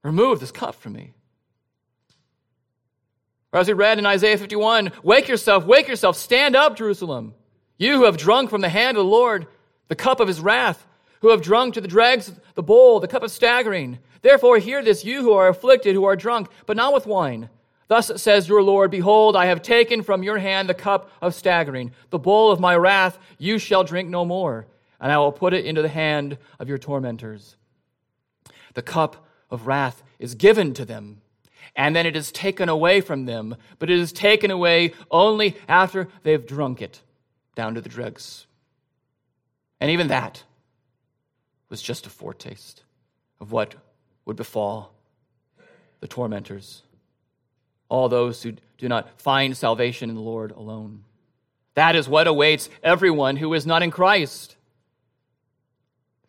Remove 0.03 0.39
this 0.39 0.53
cup 0.53 0.75
from 0.75 0.93
me. 0.93 1.15
Or 3.53 3.61
as 3.61 3.69
we 3.69 3.75
read 3.75 3.99
in 3.99 4.07
Isaiah 4.07 4.39
51, 4.39 4.93
wake 5.03 5.29
yourself, 5.29 5.67
wake 5.67 5.89
yourself, 5.89 6.17
stand 6.17 6.57
up, 6.57 6.77
Jerusalem. 6.77 7.35
You 7.79 7.99
who 7.99 8.05
have 8.05 8.17
drunk 8.17 8.51
from 8.51 8.61
the 8.61 8.69
hand 8.69 8.97
of 8.97 9.05
the 9.05 9.11
Lord 9.11 9.47
the 9.89 9.97
cup 9.97 10.21
of 10.21 10.29
his 10.29 10.41
wrath, 10.41 10.87
who 11.21 11.29
have 11.29 11.43
drunk 11.43 11.75
to 11.75 11.81
the 11.81 11.89
dregs 11.89 12.33
the 12.55 12.63
bowl, 12.63 12.99
the 12.99 13.09
cup 13.09 13.23
of 13.23 13.31
staggering. 13.31 13.99
Therefore, 14.23 14.59
hear 14.59 14.83
this, 14.83 15.05
you 15.05 15.21
who 15.21 15.33
are 15.33 15.49
afflicted, 15.49 15.95
who 15.95 16.05
are 16.05 16.17
drunk, 16.17 16.49
but 16.65 16.77
not 16.77 16.95
with 16.95 17.07
wine. 17.07 17.51
Thus 17.89 18.11
says 18.17 18.49
your 18.49 18.63
Lord, 18.63 18.91
Behold, 18.91 19.37
I 19.37 19.47
have 19.47 19.61
taken 19.61 20.03
from 20.03 20.23
your 20.23 20.39
hand 20.39 20.69
the 20.69 20.75
cup 20.75 21.11
of 21.21 21.35
staggering, 21.35 21.93
the 22.09 22.19
bowl 22.19 22.51
of 22.51 22.61
my 22.61 22.75
wrath, 22.75 23.19
you 23.37 23.59
shall 23.59 23.85
drink 23.85 24.09
no 24.09 24.25
more, 24.25 24.67
and 24.99 25.13
I 25.13 25.19
will 25.19 25.33
put 25.33 25.53
it 25.53 25.67
into 25.67 25.83
the 25.83 25.89
hand 25.89 26.39
of 26.59 26.69
your 26.69 26.79
tormentors. 26.79 27.57
The 28.75 28.83
cup 28.83 29.27
of 29.51 29.67
wrath 29.67 30.03
is 30.19 30.35
given 30.35 30.73
to 30.75 30.87
them 30.87 31.22
and 31.75 31.97
then 31.97 32.07
it 32.07 32.17
is 32.17 32.31
taken 32.33 32.69
away 32.69 33.01
from 33.01 33.25
them, 33.25 33.57
but 33.79 33.91
it 33.91 33.99
is 33.99 34.13
taken 34.13 34.51
away 34.51 34.93
only 35.11 35.57
after 35.69 36.09
they've 36.23 36.47
drunk 36.47 36.83
it 36.83 37.01
down 37.55 37.75
to 37.75 37.81
the 37.81 37.89
dregs. 37.89 38.47
And 39.81 39.91
even 39.91 40.09
that 40.09 40.43
was 41.69 41.83
just 41.83 42.07
a 42.07 42.11
foretaste 42.11 42.83
of 43.41 43.53
what 43.53 43.75
would 44.25 44.37
befall 44.37 44.93
the 46.01 46.07
tormentors, 46.07 46.83
all 47.89 48.09
those 48.09 48.43
who 48.43 48.53
do 48.79 48.89
not 48.89 49.21
find 49.21 49.57
salvation 49.57 50.11
in 50.11 50.17
the 50.17 50.23
Lord 50.23 50.51
alone. 50.51 51.05
That 51.75 51.97
is 51.97 52.09
what 52.09 52.27
awaits 52.27 52.69
everyone 52.83 53.37
who 53.37 53.55
is 53.55 53.67
not 53.67 53.83
in 53.83 53.91
Christ. 53.91 54.57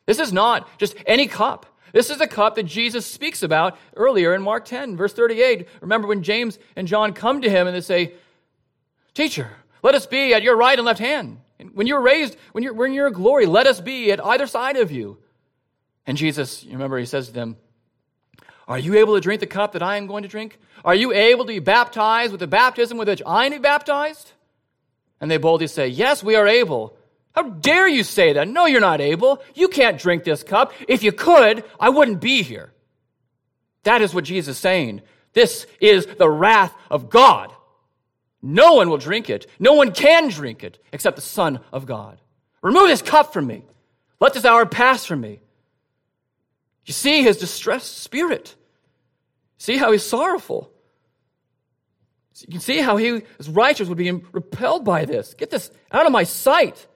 This 0.05 0.19
is 0.19 0.31
not 0.31 0.67
just 0.77 0.95
any 1.05 1.27
cup. 1.27 1.65
This 1.93 2.09
is 2.09 2.17
the 2.17 2.27
cup 2.27 2.55
that 2.55 2.63
Jesus 2.63 3.05
speaks 3.05 3.43
about 3.43 3.77
earlier 3.95 4.33
in 4.33 4.41
Mark 4.41 4.65
10, 4.65 4.97
verse 4.97 5.13
38. 5.13 5.69
Remember 5.79 6.07
when 6.07 6.23
James 6.23 6.57
and 6.75 6.87
John 6.87 7.13
come 7.13 7.41
to 7.41 7.49
him 7.49 7.67
and 7.67 7.75
they 7.75 7.81
say, 7.81 8.13
Teacher, 9.13 9.51
let 9.83 9.93
us 9.93 10.07
be 10.07 10.33
at 10.33 10.41
your 10.41 10.57
right 10.57 10.77
and 10.77 10.85
left 10.85 10.99
hand. 10.99 11.39
When 11.73 11.85
you're 11.85 12.01
raised, 12.01 12.35
when 12.51 12.63
you're, 12.63 12.73
when 12.73 12.93
you're 12.93 13.07
in 13.07 13.13
glory, 13.13 13.45
let 13.45 13.67
us 13.67 13.79
be 13.79 14.11
at 14.11 14.25
either 14.25 14.47
side 14.47 14.75
of 14.75 14.91
you. 14.91 15.19
And 16.07 16.17
Jesus, 16.17 16.63
you 16.63 16.71
remember, 16.71 16.97
he 16.97 17.05
says 17.05 17.27
to 17.27 17.33
them, 17.33 17.57
Are 18.67 18.79
you 18.79 18.95
able 18.95 19.13
to 19.13 19.21
drink 19.21 19.39
the 19.39 19.47
cup 19.47 19.73
that 19.73 19.83
I 19.83 19.97
am 19.97 20.07
going 20.07 20.23
to 20.23 20.29
drink? 20.29 20.59
Are 20.83 20.95
you 20.95 21.13
able 21.13 21.45
to 21.45 21.53
be 21.53 21.59
baptized 21.59 22.31
with 22.31 22.39
the 22.39 22.47
baptism 22.47 22.97
with 22.97 23.07
which 23.07 23.21
I 23.25 23.45
am 23.45 23.61
baptized? 23.61 24.31
And 25.21 25.29
they 25.29 25.37
boldly 25.37 25.67
say, 25.67 25.87
Yes, 25.87 26.23
we 26.23 26.35
are 26.35 26.47
able. 26.47 26.97
How 27.33 27.43
dare 27.43 27.87
you 27.87 28.03
say 28.03 28.33
that? 28.33 28.47
No, 28.47 28.65
you're 28.65 28.79
not 28.79 29.01
able. 29.01 29.41
You 29.55 29.67
can't 29.67 29.99
drink 29.99 30.23
this 30.23 30.43
cup. 30.43 30.71
If 30.87 31.03
you 31.03 31.11
could, 31.11 31.63
I 31.79 31.89
wouldn't 31.89 32.21
be 32.21 32.43
here. 32.43 32.71
That 33.83 34.01
is 34.01 34.13
what 34.13 34.23
Jesus 34.23 34.55
is 34.55 34.61
saying. 34.61 35.01
This 35.33 35.65
is 35.81 36.05
the 36.05 36.29
wrath 36.29 36.73
of 36.91 37.09
God. 37.09 37.51
No 38.41 38.75
one 38.75 38.89
will 38.89 38.97
drink 38.97 39.29
it. 39.29 39.47
No 39.59 39.73
one 39.73 39.93
can 39.93 40.29
drink 40.29 40.63
it 40.63 40.77
except 40.91 41.15
the 41.15 41.21
Son 41.21 41.59
of 41.71 41.85
God. 41.85 42.19
Remove 42.61 42.87
this 42.87 43.01
cup 43.01 43.33
from 43.33 43.47
me. 43.47 43.63
Let 44.19 44.33
this 44.33 44.45
hour 44.45 44.65
pass 44.65 45.05
from 45.05 45.21
me. 45.21 45.39
You 46.85 46.93
see 46.93 47.23
his 47.23 47.37
distressed 47.37 47.97
spirit. 47.99 48.55
See 49.57 49.77
how 49.77 49.91
he's 49.91 50.03
sorrowful. 50.03 50.69
You 52.41 52.51
can 52.51 52.61
see 52.61 52.79
how 52.79 52.97
he, 52.97 53.21
as 53.39 53.49
righteous, 53.49 53.87
would 53.87 53.97
be 53.97 54.11
repelled 54.11 54.83
by 54.83 55.05
this. 55.05 55.33
Get 55.33 55.49
this 55.49 55.71
out 55.91 56.05
of 56.05 56.11
my 56.11 56.23
sight. 56.23 56.87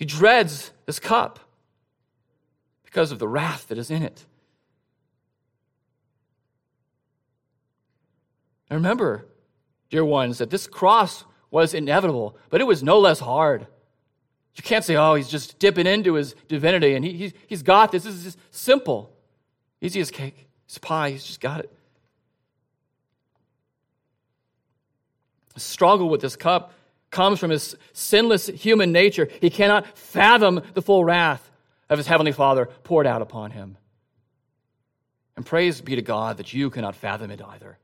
He 0.00 0.06
dreads 0.06 0.72
this 0.86 0.98
cup 0.98 1.38
because 2.84 3.12
of 3.12 3.18
the 3.18 3.28
wrath 3.28 3.68
that 3.68 3.76
is 3.76 3.90
in 3.90 4.02
it. 4.02 4.24
And 8.70 8.78
remember, 8.78 9.26
dear 9.90 10.02
ones, 10.02 10.38
that 10.38 10.48
this 10.48 10.66
cross 10.66 11.24
was 11.50 11.74
inevitable, 11.74 12.34
but 12.48 12.62
it 12.62 12.64
was 12.64 12.82
no 12.82 12.98
less 12.98 13.20
hard. 13.20 13.66
You 14.54 14.62
can't 14.62 14.86
say, 14.86 14.96
oh, 14.96 15.16
he's 15.16 15.28
just 15.28 15.58
dipping 15.58 15.86
into 15.86 16.14
his 16.14 16.34
divinity 16.48 16.94
and 16.94 17.04
he, 17.04 17.12
he's, 17.12 17.32
he's 17.46 17.62
got 17.62 17.92
this. 17.92 18.04
This 18.04 18.14
is 18.14 18.24
just 18.24 18.38
simple. 18.50 19.14
Easy 19.82 20.00
as 20.00 20.10
cake. 20.10 20.48
It's 20.64 20.78
pie. 20.78 21.10
He's 21.10 21.24
just 21.24 21.42
got 21.42 21.60
it. 21.60 21.70
The 25.52 25.60
struggle 25.60 26.08
with 26.08 26.22
this 26.22 26.36
cup 26.36 26.72
comes 27.10 27.38
from 27.38 27.50
his 27.50 27.76
sinless 27.92 28.46
human 28.46 28.92
nature. 28.92 29.28
He 29.40 29.50
cannot 29.50 29.98
fathom 29.98 30.62
the 30.74 30.82
full 30.82 31.04
wrath 31.04 31.50
of 31.88 31.98
his 31.98 32.06
heavenly 32.06 32.32
Father 32.32 32.66
poured 32.84 33.06
out 33.06 33.22
upon 33.22 33.50
him. 33.50 33.76
And 35.36 35.44
praise 35.44 35.80
be 35.80 35.96
to 35.96 36.02
God 36.02 36.36
that 36.36 36.52
you 36.52 36.70
cannot 36.70 36.94
fathom 36.94 37.30
it 37.30 37.42
either. 37.42 37.78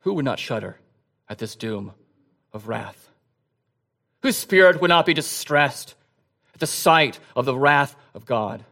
Who 0.00 0.14
would 0.14 0.24
not 0.24 0.38
shudder 0.38 0.78
at 1.28 1.38
this 1.38 1.56
doom 1.56 1.92
of 2.52 2.68
wrath? 2.68 3.10
Whose 4.22 4.36
spirit 4.36 4.80
would 4.80 4.88
not 4.88 5.04
be 5.04 5.14
distressed 5.14 5.94
at 6.54 6.60
the 6.60 6.66
sight 6.66 7.18
of 7.34 7.44
the 7.44 7.56
wrath 7.56 7.94
of 8.14 8.24
God? 8.24 8.64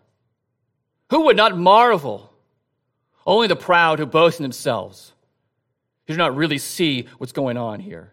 Who 1.11 1.27
would 1.27 1.37
not 1.37 1.59
marvel? 1.59 2.33
Only 3.27 3.49
the 3.49 3.57
proud 3.57 3.99
who 3.99 4.07
boast 4.07 4.39
in 4.39 4.45
themselves 4.45 5.14
you 6.07 6.15
do 6.15 6.19
not 6.19 6.37
really 6.37 6.59
see 6.59 7.07
what's 7.19 7.33
going 7.33 7.57
on 7.57 7.81
here. 7.81 8.13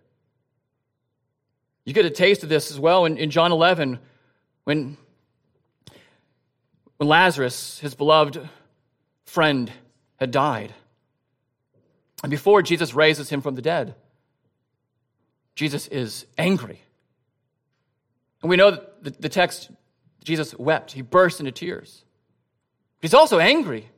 You 1.83 1.93
get 1.93 2.05
a 2.05 2.09
taste 2.09 2.43
of 2.43 2.49
this 2.49 2.71
as 2.71 2.79
well 2.79 3.05
in, 3.05 3.17
in 3.17 3.31
John 3.31 3.51
11 3.51 3.99
when, 4.63 4.97
when 6.97 7.09
Lazarus, 7.09 7.79
his 7.79 7.95
beloved 7.95 8.47
friend, 9.25 9.71
had 10.17 10.31
died. 10.31 10.73
And 12.23 12.29
before 12.29 12.61
Jesus 12.61 12.93
raises 12.93 13.29
him 13.29 13.41
from 13.41 13.55
the 13.55 13.61
dead, 13.61 13.95
Jesus 15.55 15.87
is 15.87 16.25
angry. 16.37 16.79
And 18.41 18.49
we 18.49 18.55
know 18.55 18.71
that 18.71 19.03
the, 19.03 19.09
the 19.11 19.29
text, 19.29 19.69
Jesus 20.23 20.57
wept. 20.57 20.91
He 20.91 21.01
burst 21.01 21.39
into 21.39 21.51
tears. 21.51 22.03
He's 23.01 23.13
also 23.13 23.39
angry. 23.39 23.89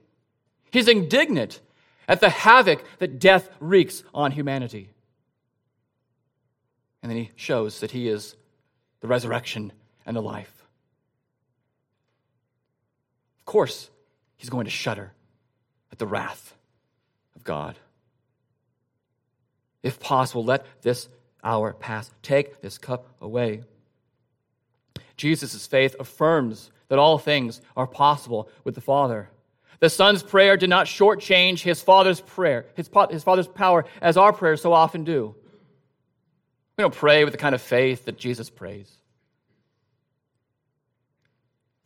He's 0.72 0.88
indignant 0.88 1.60
at 2.08 2.20
the 2.20 2.30
havoc 2.30 2.84
that 3.00 3.20
death 3.20 3.50
wreaks 3.60 4.04
on 4.14 4.32
humanity. 4.32 4.90
And 7.02 7.10
then 7.10 7.18
he 7.18 7.32
shows 7.36 7.80
that 7.82 7.92
he 7.92 8.08
is 8.08 8.36
the 9.02 9.08
resurrection 9.08 9.72
and 10.06 10.16
the 10.16 10.22
life. 10.22 10.64
Of 13.42 13.46
course, 13.46 13.90
he's 14.38 14.50
going 14.50 14.66
to 14.66 14.72
shudder 14.72 15.12
at 15.92 16.00
the 16.00 16.08
wrath 16.08 16.56
of 17.36 17.44
God. 17.44 17.78
If 19.82 20.00
possible, 20.00 20.46
let 20.46 20.66
this 20.82 21.10
hour 21.44 21.74
pass. 21.74 22.10
Take 22.22 22.62
this 22.62 22.78
cup 22.78 23.06
away. 23.22 23.64
Jesus' 25.18 25.68
faith 25.68 25.96
affirms 26.00 26.72
that 26.88 27.00
all 27.00 27.18
things 27.18 27.62
are 27.76 27.88
possible 27.88 28.50
with 28.64 28.76
the 28.76 28.82
Father. 28.82 29.30
The 29.84 29.90
Son's 29.90 30.24
prayer 30.24 30.56
did 30.56 30.70
not 30.70 30.86
shortchange 30.86 31.60
his 31.60 31.82
Father's 31.82 32.22
prayer, 32.22 32.68
his, 32.76 32.90
his 33.10 33.22
Father's 33.22 33.50
power, 33.50 33.84
as 34.02 34.16
our 34.16 34.32
prayers 34.32 34.62
so 34.62 34.72
often 34.72 35.04
do. 35.04 35.36
We 36.78 36.84
don't 36.84 36.96
pray 36.96 37.26
with 37.26 37.34
the 37.34 37.38
kind 37.38 37.54
of 37.54 37.62
faith 37.62 38.06
that 38.06 38.18
Jesus 38.18 38.50
prays. 38.50 38.90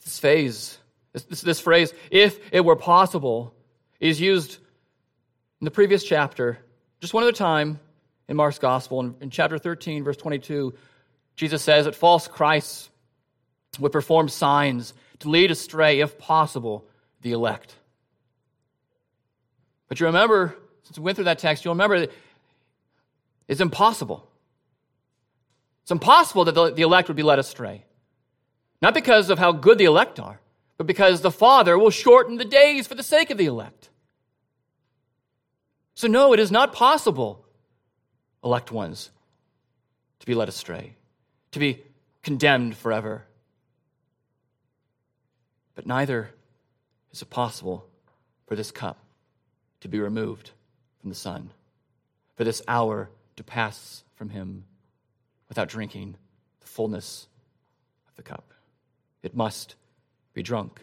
This 0.06 0.20
phase, 0.20 0.78
this, 1.12 1.42
this, 1.42 1.60
phrase, 1.60 1.92
if 2.12 2.40
it 2.52 2.64
were 2.64 2.76
possible, 2.76 3.52
is 4.00 4.22
used 4.22 4.60
in 5.60 5.66
the 5.66 5.72
previous 5.72 6.04
chapter, 6.04 6.60
just 7.00 7.16
one 7.16 7.24
other 7.24 7.32
time 7.32 7.80
in 8.28 8.38
Mark's 8.38 8.60
Gospel. 8.60 9.00
In, 9.00 9.16
in 9.22 9.30
chapter 9.32 9.58
13, 9.58 10.04
verse 10.04 10.18
22, 10.18 10.72
Jesus 11.36 11.64
says 11.64 11.86
that 11.86 11.96
false 11.96 12.28
Christs 12.28 12.92
would 13.80 13.92
perform 13.92 14.30
signs 14.30 14.94
to 15.18 15.30
lead 15.30 15.50
astray, 15.50 16.02
if 16.02 16.20
possible, 16.20 16.86
the 17.24 17.32
elect. 17.32 17.74
But 19.88 20.00
you 20.00 20.06
remember, 20.06 20.56
since 20.84 20.98
we 20.98 21.04
went 21.04 21.16
through 21.16 21.26
that 21.26 21.40
text, 21.40 21.64
you'll 21.64 21.74
remember 21.74 22.02
that 22.02 22.12
it's 23.48 23.62
impossible. 23.62 24.28
It's 25.84 25.92
impossible 25.92 26.46
that 26.46 26.56
the, 26.56 26.72
the 26.72 26.82
elect 26.82 27.08
would 27.08 27.18
be 27.18 27.24
led 27.24 27.40
astray. 27.40 27.86
Not 28.82 28.94
because 28.94 29.30
of 29.30 29.40
how 29.40 29.54
good 29.54 29.78
the 29.78 29.86
elect 29.86 30.20
are, 30.20 30.40
but 30.78 30.86
because 30.86 31.22
the 31.22 31.32
Father 31.32 31.78
will 31.78 31.90
shorten 31.90 32.38
the 32.38 32.46
days 32.46 32.88
for 32.88 32.96
the 32.96 33.04
sake 33.04 33.30
of 33.30 33.38
the 33.38 33.46
elect. 33.46 33.90
So, 35.96 36.08
no, 36.08 36.34
it 36.34 36.40
is 36.40 36.52
not 36.52 36.74
possible, 36.74 37.46
elect 38.44 38.72
ones, 38.72 39.10
to 40.20 40.26
be 40.28 40.36
led 40.36 40.50
astray, 40.50 40.94
to 41.52 41.60
be 41.60 41.82
condemned 42.22 42.78
forever. 42.78 43.24
But 45.74 45.88
neither 45.88 46.30
is 47.12 47.22
it 47.22 47.30
possible 47.30 47.88
for 48.46 48.56
this 48.56 48.70
cup 48.70 49.00
to 49.88 49.92
be 49.92 50.00
removed 50.00 50.52
from 51.00 51.10
the 51.10 51.16
Son, 51.16 51.50
for 52.36 52.44
this 52.44 52.62
hour 52.68 53.10
to 53.38 53.44
pass 53.44 54.04
from 54.16 54.30
Him 54.30 54.66
without 55.50 55.70
drinking 55.70 56.16
the 56.60 56.68
fullness 56.68 57.28
of 58.08 58.16
the 58.16 58.24
cup. 58.24 58.54
It 59.24 59.36
must 59.36 59.76
be 60.34 60.44
drunk. 60.44 60.82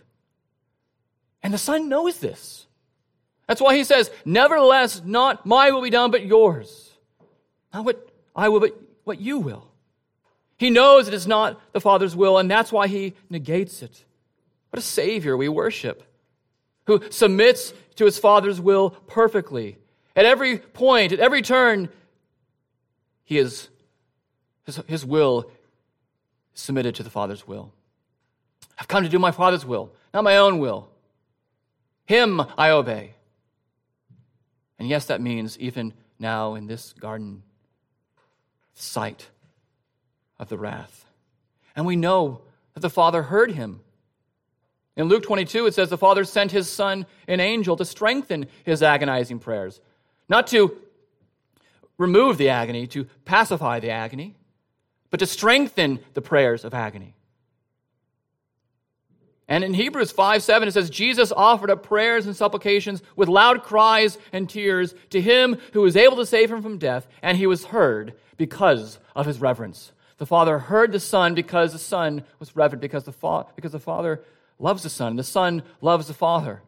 And 1.43 1.53
the 1.53 1.59
Son 1.59 1.89
knows 1.89 2.19
this. 2.19 2.67
That's 3.47 3.61
why 3.61 3.77
he 3.77 3.85
says, 3.85 4.11
Nevertheless, 4.25 5.03
not 5.05 5.45
my 5.45 5.71
will 5.71 5.83
be 5.83 5.91
done, 5.91 6.11
but 6.11 6.25
yours. 6.25 6.91
Not 7.73 7.85
what 7.85 8.09
I 8.35 8.49
will, 8.49 8.61
but 8.61 8.81
what 9.05 9.21
you 9.21 9.39
will. 9.39 9.69
He 10.57 10.71
knows 10.71 11.09
it 11.09 11.15
is 11.15 11.27
not 11.27 11.61
the 11.73 11.81
Father's 11.81 12.17
will, 12.17 12.39
and 12.39 12.51
that's 12.51 12.73
why 12.73 12.87
he 12.87 13.15
negates 13.29 13.83
it. 13.83 14.05
What 14.71 14.79
a 14.79 14.83
Savior 14.83 15.37
we 15.37 15.49
worship, 15.49 16.03
who 16.87 17.03
submits 17.11 17.75
to 17.97 18.05
his 18.05 18.19
Father's 18.19 18.61
will 18.61 18.91
perfectly. 18.91 19.79
At 20.17 20.25
every 20.25 20.59
point, 20.59 21.13
at 21.13 21.21
every 21.21 21.43
turn, 21.43 21.89
he 23.25 23.39
is, 23.39 23.69
his, 24.65 24.77
his 24.87 25.05
will 25.05 25.51
is 26.55 26.61
submitted 26.61 26.95
to 26.97 27.03
the 27.03 27.11
Father's 27.11 27.47
will. 27.47 27.73
I've 28.79 28.89
come 28.89 29.03
to 29.03 29.09
do 29.09 29.19
my 29.19 29.31
Father's 29.31 29.65
will, 29.65 29.93
not 30.13 30.25
my 30.25 30.37
own 30.37 30.59
will. 30.59 30.89
Him 32.07 32.43
I 32.59 32.71
obey. 32.71 33.15
And 34.79 34.89
yes, 34.89 35.07
that 35.07 35.21
means 35.21 35.59
even 35.59 35.95
now 36.19 36.55
in 36.55 36.67
this 36.67 36.93
garden, 36.95 37.43
sight 38.75 39.29
of 40.39 40.49
the 40.49 40.59
wrath. 40.59 41.07
And 41.77 41.87
we 41.87 41.97
know 41.97 42.43
that 42.75 42.81
the 42.81 42.91
Father 42.91 43.23
heard 43.25 43.53
him. 43.53 43.81
In 44.97 45.09
Luke 45.09 45.25
22, 45.25 45.67
it 45.67 45.75
says 45.75 45.91
the 45.91 45.99
Father 45.99 46.25
sent 46.25 46.53
his 46.53 46.71
Son, 46.71 47.07
an 47.27 47.41
angel, 47.41 47.77
to 47.77 47.85
strengthen 47.85 48.47
his 48.65 48.83
agonizing 48.83 49.41
prayers, 49.41 49.81
not 50.29 50.47
to 50.49 50.77
remove 51.99 52.39
the 52.39 52.51
agony, 52.51 52.87
to 52.89 53.05
pacify 53.25 53.81
the 53.81 53.91
agony, 53.91 54.37
but 55.11 55.21
to 55.21 55.27
strengthen 55.27 56.01
the 56.15 56.23
prayers 56.23 56.65
of 56.65 56.75
agony. 56.75 57.15
And 59.47 59.63
in 59.63 59.75
Hebrews 59.75 60.11
5 60.11 60.43
7, 60.43 60.69
it 60.69 60.73
says, 60.73 60.89
Jesus 60.89 61.33
offered 61.33 61.71
up 61.71 61.83
prayers 61.83 62.27
and 62.27 62.35
supplications 62.35 63.03
with 63.15 63.29
loud 63.29 63.63
cries 63.63 64.17
and 64.33 64.49
tears 64.49 64.95
to 65.11 65.21
him 65.21 65.59
who 65.73 65.83
was 65.83 65.97
able 65.97 66.17
to 66.17 66.27
save 66.27 66.51
him 66.51 66.63
from 66.63 66.79
death, 66.79 67.07
and 67.21 67.37
he 67.37 67.47
was 67.47 67.67
heard 67.67 68.15
because 68.37 68.99
of 69.15 69.27
his 69.27 69.41
reverence. 69.41 69.93
The 70.19 70.27
Father 70.27 70.59
heard 70.59 70.93
the 70.93 71.01
Son 71.01 71.35
because 71.35 71.73
the 71.73 71.79
Son 71.79 72.25
was 72.39 72.57
reverent, 72.57 72.81
because 72.81 73.05
the, 73.05 73.13
fa- 73.13 73.47
because 73.57 73.73
the 73.73 73.81
Father 73.81 74.23
loves 74.59 74.83
the 74.83 74.91
Son, 74.91 75.09
and 75.09 75.19
the 75.19 75.25
Son 75.25 75.63
loves 75.81 76.09
the 76.09 76.15
Father. 76.15 76.63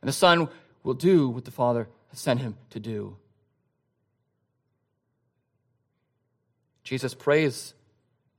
And 0.00 0.08
the 0.08 0.12
Son 0.12 0.48
will 0.82 0.94
do 0.94 1.28
what 1.28 1.44
the 1.44 1.50
Father 1.50 1.88
has 2.10 2.20
sent 2.20 2.40
him 2.40 2.56
to 2.70 2.80
do. 2.80 3.16
Jesus 6.82 7.14
prays 7.14 7.74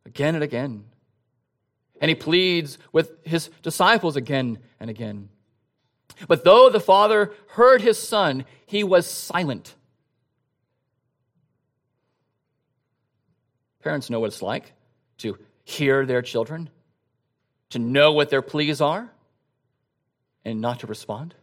again 0.06 0.36
and 0.36 0.44
again 0.44 0.86
and 2.02 2.10
he 2.10 2.16
pleads 2.16 2.78
with 2.92 3.12
his 3.26 3.50
disciples 3.62 4.16
again 4.16 4.60
and 4.80 4.90
again. 4.90 5.30
But 6.28 6.44
though 6.44 6.70
the 6.70 6.80
Father 6.80 7.34
heard 7.50 7.82
his 7.82 7.98
Son, 7.98 8.46
he 8.66 8.84
was 8.84 9.08
silent. 9.08 9.76
Parents 13.82 14.10
know 14.10 14.20
what 14.20 14.28
it's 14.28 14.42
like 14.42 14.74
to 15.20 15.38
hear 15.64 16.06
their 16.06 16.22
children, 16.22 16.70
to 17.76 17.80
know 17.80 18.14
what 18.14 18.30
their 18.30 18.42
pleas 18.42 18.80
are, 18.80 19.12
and 20.46 20.62
not 20.62 20.80
to 20.80 20.88
respond. 20.88 21.36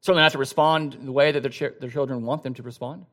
Certainly 0.00 0.22
not 0.22 0.32
to 0.32 0.38
respond 0.38 0.98
the 1.04 1.12
way 1.12 1.30
that 1.30 1.42
their, 1.42 1.52
ch- 1.52 1.78
their 1.78 1.90
children 1.90 2.24
want 2.24 2.42
them 2.42 2.54
to 2.54 2.64
respond. 2.64 3.06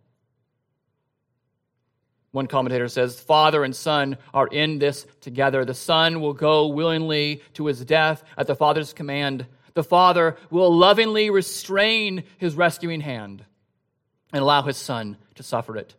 One 2.32 2.48
commentator 2.48 2.88
says, 2.88 3.20
Father 3.20 3.64
and 3.64 3.76
Son 3.76 4.18
are 4.34 4.48
in 4.48 4.80
this 4.80 5.06
together. 5.22 5.66
The 5.66 5.76
Son 5.76 6.20
will 6.20 6.34
go 6.34 6.66
willingly 6.66 7.44
to 7.54 7.68
his 7.68 7.86
death 7.86 8.24
at 8.36 8.48
the 8.48 8.56
Father's 8.56 8.92
command. 8.92 9.46
The 9.76 9.84
Father 9.84 10.36
will 10.50 10.76
lovingly 10.76 11.30
restrain 11.30 12.24
his 12.40 12.56
rescuing 12.56 13.02
hand 13.02 13.46
and 14.34 14.42
allow 14.42 14.64
his 14.64 14.78
Son 14.78 15.18
to 15.36 15.44
suffer 15.44 15.78
it. 15.78 15.94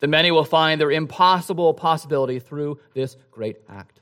The 0.00 0.08
many 0.08 0.32
will 0.32 0.44
find 0.44 0.80
their 0.80 0.90
impossible 0.90 1.72
possibility 1.72 2.40
through 2.40 2.80
this 2.94 3.16
great 3.30 3.58
act. 3.68 4.00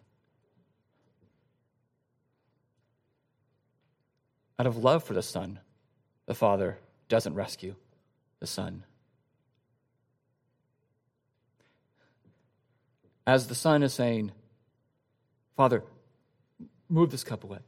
Out 4.63 4.67
of 4.69 4.77
love 4.77 5.03
for 5.03 5.13
the 5.13 5.23
Son, 5.23 5.59
the 6.27 6.37
Father 6.37 6.79
doesn't 7.09 7.35
rescue 7.35 7.75
the 8.39 8.47
Son. 8.47 8.85
as 13.27 13.49
the 13.49 13.57
Son 13.57 13.83
is 13.83 13.93
saying, 13.93 14.31
Father, 15.57 15.83
move 16.89 17.11
this 17.11 17.25
cup 17.25 17.43
away. 17.43 17.59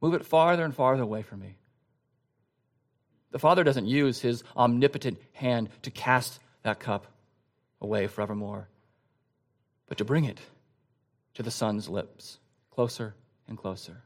Move 0.00 0.14
it 0.14 0.26
farther 0.26 0.64
and 0.64 0.74
farther 0.74 1.04
away 1.04 1.22
from 1.22 1.38
me. 1.38 1.54
The 3.30 3.38
Father 3.38 3.62
doesn't 3.62 3.86
use 3.86 4.22
his 4.22 4.42
omnipotent 4.56 5.18
hand 5.34 5.68
to 5.82 5.92
cast 5.92 6.40
that 6.64 6.80
cup 6.80 7.06
away 7.80 8.08
forevermore, 8.08 8.68
but 9.86 9.98
to 9.98 10.04
bring 10.04 10.24
it 10.24 10.40
to 11.34 11.44
the 11.44 11.52
Son's 11.52 11.88
lips, 11.88 12.40
closer 12.72 13.14
and 13.46 13.56
closer. 13.56 14.02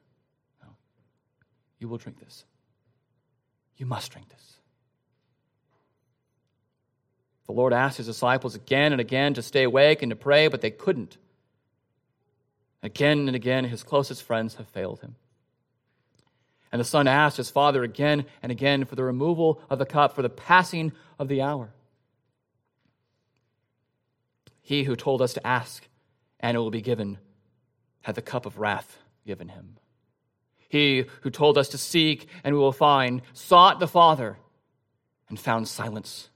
You 1.85 1.89
will 1.91 1.99
drink 1.99 2.19
this. 2.19 2.47
You 3.77 3.85
must 3.85 4.11
drink 4.11 4.31
this. 4.31 4.57
The 7.45 7.53
Lord 7.53 7.75
asked 7.75 7.99
his 7.99 8.07
disciples 8.07 8.55
again 8.55 8.93
and 8.93 9.03
again 9.03 9.35
to 9.35 9.43
stay 9.43 9.65
awake 9.65 10.01
and 10.01 10.09
to 10.09 10.17
pray, 10.17 10.49
but 10.49 10.63
they 10.63 10.71
couldn't. 10.71 11.19
Again 12.83 13.27
and 13.27 13.37
again, 13.37 13.65
his 13.65 13.83
closest 13.83 14.23
friends 14.23 14.55
have 14.55 14.67
failed 14.69 15.01
him. 15.01 15.17
And 16.73 16.81
the 16.81 16.87
son 16.87 17.07
asked 17.07 17.37
his 17.37 17.51
father 17.51 17.83
again 17.83 18.25
and 18.43 18.51
again 18.51 18.87
for 18.87 18.95
the 18.95 19.05
removal 19.05 19.61
of 19.69 19.79
the 19.79 19.85
cup, 19.85 20.15
for 20.15 20.23
the 20.23 20.31
passing 20.31 20.91
of 21.19 21.29
the 21.29 21.43
hour. 21.43 21.69
He 24.63 24.85
who 24.85 24.97
told 24.97 25.21
us 25.21 25.35
to 25.35 25.47
ask, 25.47 25.87
and 26.41 26.57
it 26.57 26.61
will 26.61 26.71
be 26.71 26.81
given, 26.81 27.19
had 28.01 28.15
the 28.15 28.23
cup 28.23 28.47
of 28.47 28.59
wrath 28.59 28.97
given 29.27 29.49
him. 29.49 29.77
He 30.75 31.05
who 31.21 31.31
told 31.31 31.57
us 31.57 31.69
to 31.69 31.79
seek, 31.79 32.27
and 32.43 32.53
we 32.53 32.61
will 32.61 32.73
find, 32.73 33.23
sought 33.33 33.79
the 33.79 33.87
Father, 33.87 34.39
and 35.29 35.39
found 35.39 35.69
silence. 35.69 36.31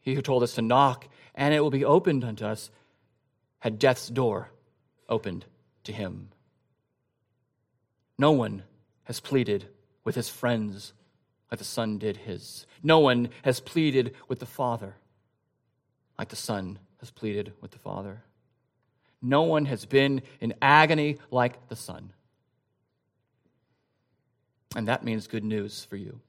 He 0.00 0.14
who 0.14 0.20
told 0.20 0.42
us 0.42 0.56
to 0.56 0.62
knock, 0.62 1.08
and 1.34 1.54
it 1.54 1.60
will 1.60 1.70
be 1.70 1.86
opened 1.86 2.22
unto 2.22 2.44
us, 2.44 2.70
had 3.60 3.78
death's 3.78 4.08
door 4.08 4.50
opened 5.08 5.46
to 5.84 5.92
him. 5.94 6.28
No 8.18 8.32
one 8.32 8.64
has 9.04 9.20
pleaded 9.20 9.66
with 10.04 10.14
his 10.14 10.28
friends 10.28 10.92
like 11.50 11.60
the 11.60 11.64
Son 11.64 11.96
did 11.96 12.18
his. 12.18 12.66
No 12.82 12.98
one 12.98 13.30
has 13.40 13.60
pleaded 13.60 14.14
with 14.28 14.38
the 14.38 14.44
Father 14.44 14.96
like 16.18 16.28
the 16.28 16.36
Son 16.36 16.78
has 16.98 17.10
pleaded 17.10 17.54
with 17.62 17.70
the 17.70 17.78
Father. 17.78 18.22
No 19.22 19.44
one 19.44 19.64
has 19.64 19.86
been 19.86 20.20
in 20.42 20.52
agony 20.60 21.16
like 21.30 21.66
the 21.68 21.76
Son. 21.76 22.12
And 24.76 24.88
that 24.88 25.04
means 25.04 25.26
good 25.26 25.44
news 25.44 25.84
for 25.84 25.96
you. 25.96 26.20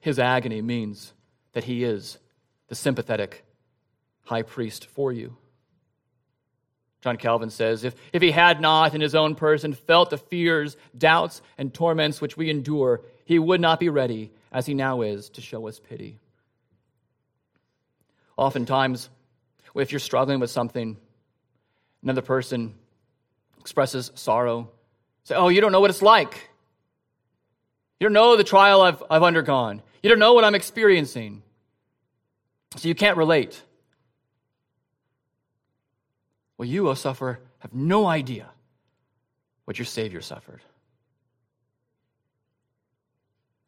His 0.00 0.18
agony 0.18 0.62
means 0.62 1.12
that 1.52 1.64
he 1.64 1.84
is 1.84 2.18
the 2.68 2.74
sympathetic 2.74 3.44
high 4.24 4.42
priest 4.42 4.86
for 4.86 5.12
you. 5.12 5.36
John 7.00 7.16
Calvin 7.16 7.50
says, 7.50 7.84
if, 7.84 7.94
if 8.12 8.20
he 8.20 8.30
had 8.30 8.60
not 8.60 8.94
in 8.94 9.00
his 9.00 9.14
own 9.14 9.34
person 9.34 9.72
felt 9.72 10.10
the 10.10 10.18
fears, 10.18 10.76
doubts, 10.96 11.40
and 11.56 11.72
torments 11.72 12.20
which 12.20 12.36
we 12.36 12.50
endure, 12.50 13.00
he 13.24 13.38
would 13.38 13.60
not 13.60 13.80
be 13.80 13.88
ready, 13.88 14.30
as 14.52 14.66
he 14.66 14.74
now 14.74 15.00
is, 15.00 15.30
to 15.30 15.40
show 15.40 15.66
us 15.66 15.80
pity. 15.80 16.18
Oftentimes, 18.36 19.08
if 19.74 19.92
you're 19.92 19.98
struggling 19.98 20.40
with 20.40 20.50
something, 20.50 20.98
another 22.02 22.22
person 22.22 22.74
expresses 23.58 24.12
sorrow, 24.14 24.70
say, 25.24 25.34
Oh, 25.34 25.48
you 25.48 25.60
don't 25.60 25.72
know 25.72 25.80
what 25.80 25.90
it's 25.90 26.02
like. 26.02 26.50
You 27.98 28.06
don't 28.06 28.14
know 28.14 28.36
the 28.36 28.44
trial 28.44 28.80
I've, 28.80 29.02
I've 29.10 29.22
undergone. 29.22 29.82
You 30.02 30.08
don't 30.08 30.18
know 30.18 30.32
what 30.32 30.44
I'm 30.44 30.54
experiencing. 30.54 31.42
So 32.76 32.88
you 32.88 32.94
can't 32.94 33.16
relate. 33.16 33.60
Well, 36.56 36.68
you, 36.68 36.88
O 36.88 36.94
sufferer, 36.94 37.40
have 37.58 37.74
no 37.74 38.06
idea 38.06 38.48
what 39.64 39.78
your 39.78 39.86
Savior 39.86 40.20
suffered. 40.20 40.60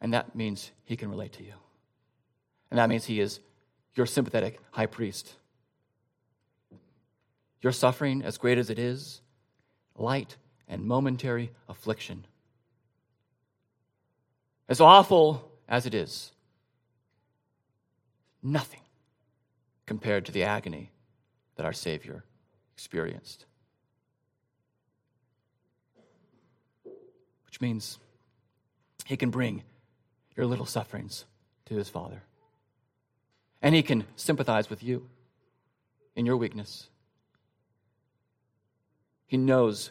And 0.01 0.15
that 0.15 0.35
means 0.35 0.71
he 0.85 0.97
can 0.97 1.11
relate 1.11 1.33
to 1.35 1.45
you. 1.45 1.55
And 2.71 2.79
that 2.79 2.89
means 2.89 3.05
he 3.05 3.21
is 3.21 3.41
your 3.95 4.07
sympathetic 4.07 4.59
high 4.71 4.87
priest. 4.87 5.33
Your 7.61 7.73
suffering, 7.73 8.23
as 8.23 8.39
great 8.39 8.59
as 8.59 8.71
it 8.71 8.79
is, 8.79 9.21
light 9.97 10.37
and 10.73 10.83
momentary 10.85 11.51
affliction. 11.69 12.25
As 14.71 14.81
awful 14.81 15.53
as 15.69 15.85
it 15.85 15.93
is, 15.93 16.33
nothing 18.43 18.81
compared 19.85 20.25
to 20.25 20.33
the 20.33 20.45
agony 20.45 20.91
that 21.57 21.67
our 21.67 21.75
Savior 21.75 22.25
experienced. 22.73 23.45
Which 27.45 27.61
means 27.61 27.99
he 29.05 29.19
can 29.19 29.29
bring 29.29 29.65
your 30.35 30.47
little 30.47 30.65
sufferings 30.65 31.27
to 31.67 31.75
his 31.75 31.91
Father. 31.91 32.23
And 33.61 33.75
he 33.75 33.83
can 33.83 34.05
sympathize 34.17 34.71
with 34.71 34.83
you 34.83 35.07
in 36.17 36.25
your 36.25 36.39
weakness. 36.39 36.89
He 39.27 39.37
knows 39.37 39.91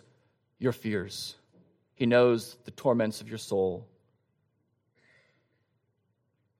your 0.61 0.71
fears, 0.71 1.35
he 1.95 2.05
knows 2.05 2.55
the 2.65 2.71
torments 2.71 3.19
of 3.19 3.27
your 3.27 3.39
soul. 3.39 3.87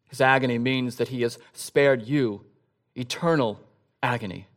His 0.09 0.19
agony 0.19 0.57
means 0.57 0.95
that 0.95 1.07
he 1.07 1.21
has 1.21 1.37
spared 1.53 2.07
you 2.07 2.43
eternal 2.95 3.59
agony. 4.01 4.47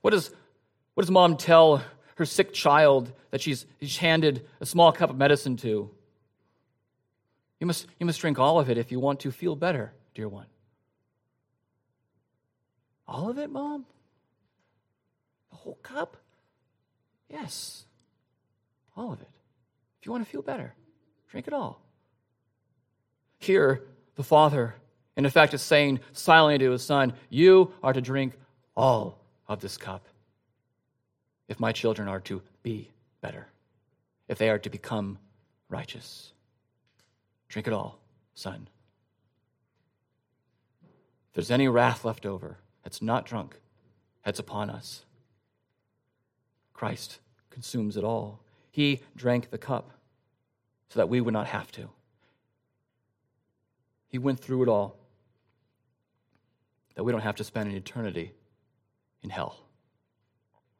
What 0.00 0.12
does, 0.12 0.30
what 0.94 1.02
does 1.02 1.10
mom 1.10 1.36
tell 1.36 1.82
her 2.14 2.24
sick 2.24 2.52
child 2.52 3.12
that 3.32 3.40
she's, 3.40 3.66
she's 3.80 3.96
handed 3.96 4.46
a 4.60 4.66
small 4.66 4.92
cup 4.92 5.10
of 5.10 5.16
medicine 5.16 5.56
to? 5.58 5.90
You 7.58 7.66
must, 7.66 7.86
you 7.98 8.06
must 8.06 8.20
drink 8.20 8.38
all 8.38 8.60
of 8.60 8.70
it 8.70 8.78
if 8.78 8.92
you 8.92 9.00
want 9.00 9.20
to 9.20 9.32
feel 9.32 9.56
better, 9.56 9.92
dear 10.14 10.28
one. 10.28 10.46
All 13.08 13.28
of 13.28 13.38
it, 13.38 13.50
mom? 13.50 13.86
The 15.50 15.56
whole 15.56 15.78
cup? 15.82 16.16
Yes, 17.32 17.86
all 18.94 19.12
of 19.12 19.20
it. 19.22 19.28
If 19.98 20.06
you 20.06 20.12
want 20.12 20.22
to 20.24 20.30
feel 20.30 20.42
better, 20.42 20.74
drink 21.30 21.48
it 21.48 21.54
all. 21.54 21.80
Here, 23.38 23.82
the 24.16 24.22
father, 24.22 24.74
in 25.16 25.24
effect, 25.24 25.54
is 25.54 25.62
saying 25.62 26.00
silently 26.12 26.58
to 26.58 26.72
his 26.72 26.84
son, 26.84 27.14
You 27.30 27.72
are 27.82 27.94
to 27.94 28.02
drink 28.02 28.34
all 28.76 29.18
of 29.48 29.60
this 29.60 29.78
cup 29.78 30.06
if 31.48 31.58
my 31.58 31.72
children 31.72 32.06
are 32.06 32.20
to 32.20 32.42
be 32.62 32.90
better, 33.22 33.48
if 34.28 34.36
they 34.36 34.50
are 34.50 34.58
to 34.58 34.70
become 34.70 35.18
righteous. 35.70 36.32
Drink 37.48 37.66
it 37.66 37.72
all, 37.72 37.98
son. 38.34 38.68
If 41.30 41.34
there's 41.34 41.50
any 41.50 41.68
wrath 41.68 42.04
left 42.04 42.26
over 42.26 42.58
that's 42.82 43.00
not 43.00 43.24
drunk, 43.24 43.58
that's 44.22 44.38
upon 44.38 44.68
us. 44.68 45.04
Christ 46.74 47.20
consumes 47.52 47.96
it 47.96 48.04
all. 48.04 48.40
He 48.70 49.00
drank 49.14 49.50
the 49.50 49.58
cup 49.58 49.90
so 50.88 50.98
that 50.98 51.08
we 51.08 51.20
would 51.20 51.34
not 51.34 51.46
have 51.46 51.70
to. 51.72 51.88
He 54.08 54.18
went 54.18 54.40
through 54.40 54.64
it 54.64 54.68
all 54.68 54.96
that 56.94 57.04
we 57.04 57.12
don't 57.12 57.22
have 57.22 57.36
to 57.36 57.44
spend 57.44 57.70
an 57.70 57.76
eternity 57.76 58.32
in 59.22 59.30
hell 59.30 59.56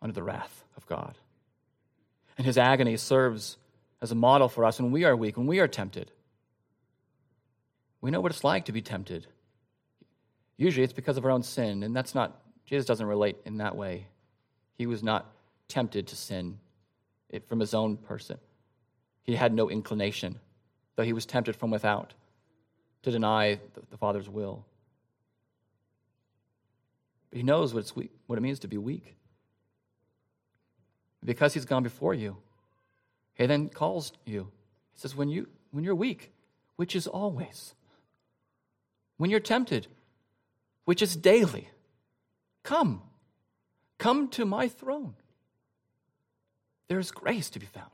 under 0.01 0.13
the 0.13 0.23
wrath 0.23 0.65
of 0.77 0.87
God. 0.87 1.17
And 2.37 2.47
his 2.47 2.59
agony 2.59 2.97
serves 2.97 3.57
as 4.01 4.11
a 4.11 4.15
model 4.15 4.49
for 4.49 4.65
us 4.65 4.81
when 4.81 4.91
we 4.91 5.05
are 5.05 5.17
weak, 5.17 5.37
when 5.37 5.47
we 5.47 5.61
are 5.61 5.69
tempted. 5.69 6.11
We 8.01 8.11
know 8.11 8.21
what 8.21 8.33
it's 8.33 8.45
like 8.45 8.67
to 8.67 8.73
be 8.73 8.83
tempted. 8.83 9.27
Usually 10.57 10.85
it's 10.85 10.93
because 10.93 11.17
of 11.17 11.25
our 11.25 11.31
own 11.31 11.43
sin, 11.43 11.83
and 11.83 11.95
that's 11.95 12.15
not, 12.15 12.41
Jesus 12.67 12.85
doesn't 12.85 13.07
relate 13.07 13.37
in 13.45 13.59
that 13.59 13.77
way. 13.77 14.07
He 14.75 14.87
was 14.87 15.03
not 15.03 15.31
tempted 15.69 16.09
to 16.09 16.17
sin 16.17 16.59
from 17.49 17.61
his 17.61 17.75
own 17.75 17.97
person. 17.97 18.39
He 19.23 19.37
had 19.37 19.55
no 19.55 19.71
inclination, 19.71 20.39
though 20.97 21.05
he 21.05 21.13
was 21.13 21.27
tempted 21.27 21.57
from 21.57 21.71
without 21.71 22.15
to 23.03 23.11
deny 23.11 23.59
the 23.91 23.97
Father's 23.97 24.29
will. 24.29 24.65
But 27.31 27.39
he 27.39 27.43
knows 27.43 27.73
what, 27.73 27.81
it's 27.81 27.97
weak, 27.97 28.11
what 28.27 28.39
it 28.39 28.43
means 28.43 28.61
to 28.61 28.69
be 28.69 28.79
weak. 28.79 29.17
Because 31.25 31.55
he's 31.55 31.65
gone 31.65 31.83
before 31.83 32.15
you, 32.15 32.37
he 33.35 33.47
then 33.47 33.69
calls 33.69 34.13
you. 34.25 34.49
He 34.93 35.01
says, 35.01 35.17
when, 35.17 35.29
you, 35.29 35.49
when 35.71 35.85
you're 35.85 35.95
weak, 35.95 36.33
which 36.77 36.95
is 36.95 37.07
always, 37.07 37.75
when 39.17 39.31
you're 39.31 39.41
tempted, 39.41 39.87
which 40.85 41.01
is 41.01 41.17
daily, 41.17 41.69
come. 42.63 43.03
Come 43.99 44.29
to 44.31 44.45
my 44.45 44.69
throne. 44.69 45.15
There 46.93 47.01
is 47.01 47.11
grace 47.11 47.49
to 47.49 47.59
be 47.59 47.65
found. 47.65 47.89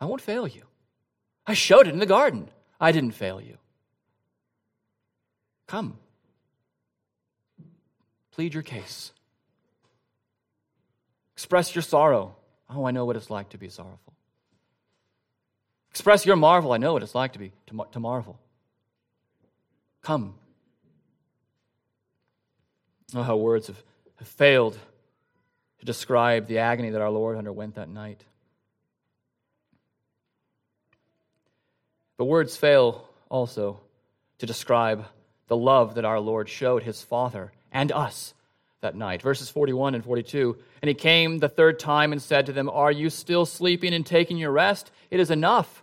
I 0.00 0.06
won't 0.06 0.22
fail 0.22 0.48
you. 0.48 0.62
I 1.46 1.52
showed 1.52 1.86
it 1.86 1.92
in 1.92 1.98
the 1.98 2.06
garden. 2.06 2.48
I 2.80 2.92
didn't 2.92 3.10
fail 3.10 3.42
you. 3.42 3.58
Come. 5.66 5.98
Plead 8.32 8.54
your 8.54 8.62
case. 8.62 9.12
Express 11.34 11.74
your 11.74 11.82
sorrow. 11.82 12.36
Oh, 12.70 12.86
I 12.86 12.90
know 12.90 13.04
what 13.04 13.16
it's 13.16 13.28
like 13.28 13.50
to 13.50 13.58
be 13.58 13.68
sorrowful. 13.68 14.14
Express 15.90 16.24
your 16.24 16.36
marvel. 16.36 16.72
I 16.72 16.78
know 16.78 16.94
what 16.94 17.02
it's 17.02 17.14
like 17.14 17.34
to 17.34 17.38
be 17.38 17.52
to, 17.66 17.86
to 17.92 18.00
marvel. 18.00 18.38
Come. 20.00 20.36
Oh, 23.14 23.22
how 23.22 23.36
words 23.36 23.66
have, 23.66 23.82
have 24.16 24.28
failed 24.28 24.78
to 25.84 25.86
describe 25.86 26.46
the 26.46 26.60
agony 26.60 26.90
that 26.90 27.02
our 27.02 27.10
Lord 27.10 27.36
underwent 27.36 27.74
that 27.74 27.90
night. 27.90 28.24
But 32.16 32.24
words 32.24 32.56
fail 32.56 33.06
also 33.28 33.80
to 34.38 34.46
describe 34.46 35.04
the 35.48 35.56
love 35.56 35.96
that 35.96 36.06
our 36.06 36.20
Lord 36.20 36.48
showed 36.48 36.84
his 36.84 37.02
Father 37.02 37.52
and 37.70 37.92
us 37.92 38.32
that 38.80 38.94
night. 38.94 39.20
Verses 39.20 39.50
41 39.50 39.94
and 39.94 40.02
42. 40.02 40.56
And 40.80 40.88
he 40.88 40.94
came 40.94 41.38
the 41.38 41.50
third 41.50 41.78
time 41.78 42.12
and 42.12 42.22
said 42.22 42.46
to 42.46 42.52
them, 42.52 42.70
Are 42.70 42.92
you 42.92 43.10
still 43.10 43.44
sleeping 43.44 43.92
and 43.92 44.06
taking 44.06 44.38
your 44.38 44.52
rest? 44.52 44.90
It 45.10 45.20
is 45.20 45.30
enough. 45.30 45.82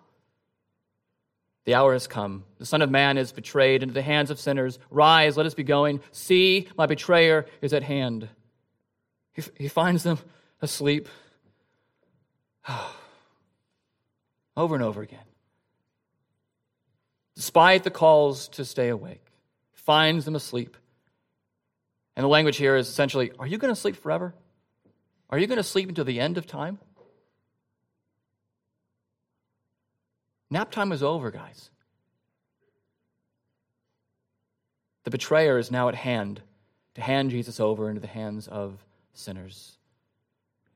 The 1.66 1.76
hour 1.76 1.94
has 1.94 2.08
come. 2.08 2.44
The 2.58 2.66
Son 2.66 2.82
of 2.82 2.90
Man 2.90 3.20
is 3.20 3.32
betrayed 3.32 3.84
into 3.84 3.94
the 3.94 4.02
hands 4.02 4.32
of 4.32 4.40
sinners. 4.40 4.80
Rise, 4.90 5.38
let 5.38 5.46
us 5.46 5.54
be 5.54 5.64
going. 5.64 6.02
See, 6.12 6.70
my 6.76 6.88
betrayer 6.88 7.46
is 7.62 7.72
at 7.72 7.84
hand. 7.84 8.28
He, 9.34 9.44
he 9.58 9.68
finds 9.68 10.04
them 10.04 10.20
asleep 10.62 11.08
over 14.58 14.76
and 14.76 14.84
over 14.84 15.02
again. 15.02 15.20
Despite 17.36 17.84
the 17.84 17.92
calls 17.92 18.50
to 18.50 18.66
stay 18.66 18.90
awake, 18.90 19.26
finds 19.74 20.26
them 20.26 20.36
asleep. 20.36 20.78
And 22.16 22.24
the 22.24 22.30
language 22.30 22.58
here 22.58 22.76
is 22.76 22.88
essentially 22.88 23.32
Are 23.40 23.48
you 23.48 23.58
going 23.58 23.74
to 23.74 23.80
sleep 23.80 23.96
forever? 23.96 24.36
Are 25.30 25.40
you 25.40 25.48
going 25.48 25.58
to 25.58 25.64
sleep 25.64 25.88
until 25.88 26.06
the 26.06 26.20
end 26.20 26.38
of 26.38 26.46
time? 26.46 26.80
Nap 30.50 30.70
time 30.70 30.92
is 30.92 31.02
over, 31.02 31.32
guys. 31.32 31.72
The 35.06 35.12
betrayer 35.12 35.58
is 35.58 35.72
now 35.72 35.88
at 35.88 35.96
hand 35.96 36.42
to 36.96 37.02
hand 37.02 37.32
Jesus 37.32 37.60
over 37.60 37.90
into 37.90 38.02
the 38.02 38.08
hands 38.08 38.48
of 38.48 38.86
sinners. 39.14 39.78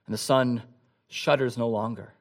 And 0.06 0.14
the 0.14 0.18
Son 0.18 0.62
shudders 1.08 1.58
no 1.58 1.70
longer. 1.70 2.14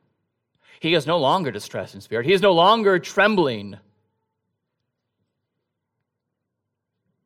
He 0.80 0.94
is 0.94 1.06
no 1.06 1.18
longer 1.18 1.50
distressed 1.50 1.94
in 1.94 2.00
spirit. 2.00 2.26
He 2.26 2.32
is 2.32 2.42
no 2.42 2.52
longer 2.52 2.98
trembling. 2.98 3.76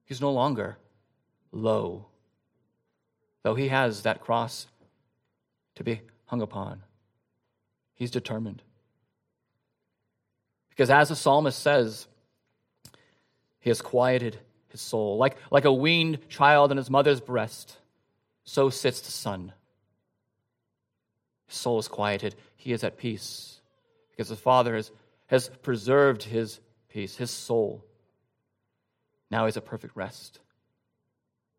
He's 0.05 0.21
no 0.21 0.33
longer 0.33 0.79
low, 1.53 2.07
though 3.43 3.55
he 3.55 3.69
has 3.69 4.03
that 4.03 4.21
cross 4.21 4.67
to 5.75 5.85
be 5.85 6.01
hung 6.27 6.41
upon. 6.41 6.83
He's 7.95 8.11
determined. 8.11 8.63
Because 10.71 10.91
as 10.91 11.09
the 11.09 11.17
psalmist 11.17 11.59
says, 11.59 12.07
he 13.59 13.71
has 13.71 13.83
quieted 13.83 14.39
his 14.69 14.81
soul. 14.81 15.19
Like, 15.19 15.37
like 15.51 15.65
a 15.65 15.73
weaned 15.73 16.29
child 16.29 16.71
in 16.71 16.77
his 16.77 16.89
mother's 16.89 17.21
breast, 17.21 17.77
so 18.49 18.71
sits 18.71 19.03
the 19.03 19.11
Son. 19.11 19.53
His 21.49 21.57
soul 21.59 21.79
is 21.79 21.87
quieted. 21.87 22.35
He 22.57 22.73
is 22.73 22.83
at 22.83 22.97
peace 22.97 23.61
because 24.11 24.31
the 24.31 24.37
Father 24.37 24.75
has, 24.75 24.91
has 25.27 25.51
preserved 25.61 26.23
his 26.23 26.59
peace, 26.89 27.15
his 27.15 27.31
soul. 27.31 27.85
Now 29.31 29.45
he's 29.45 29.59
at 29.59 29.67
perfect 29.67 29.95
rest. 29.97 30.41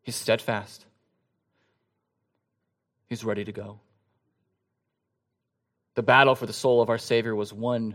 He's 0.02 0.16
steadfast. 0.16 0.84
He's 3.08 3.24
ready 3.24 3.44
to 3.44 3.52
go. 3.52 3.78
The 5.94 6.02
battle 6.02 6.34
for 6.34 6.46
the 6.46 6.52
soul 6.52 6.82
of 6.82 6.90
our 6.90 6.98
Savior 6.98 7.36
was 7.36 7.52
won 7.52 7.94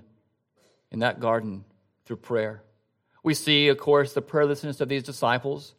in 0.89 1.00
that 1.00 1.20
garden 1.20 1.66
through 2.06 2.18
prayer. 2.18 2.64
We 3.24 3.34
see, 3.34 3.68
of 3.68 3.78
course, 3.78 4.14
the 4.14 4.22
prayerlessness 4.22 4.80
of 4.80 4.88
these 4.88 5.04
disciples. 5.04 5.76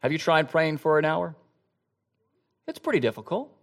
Have 0.00 0.12
you 0.12 0.18
tried 0.18 0.50
praying 0.50 0.78
for 0.78 0.98
an 0.98 1.04
hour? 1.04 1.34
It's 2.66 2.78
pretty 2.78 3.00
difficult, 3.00 3.54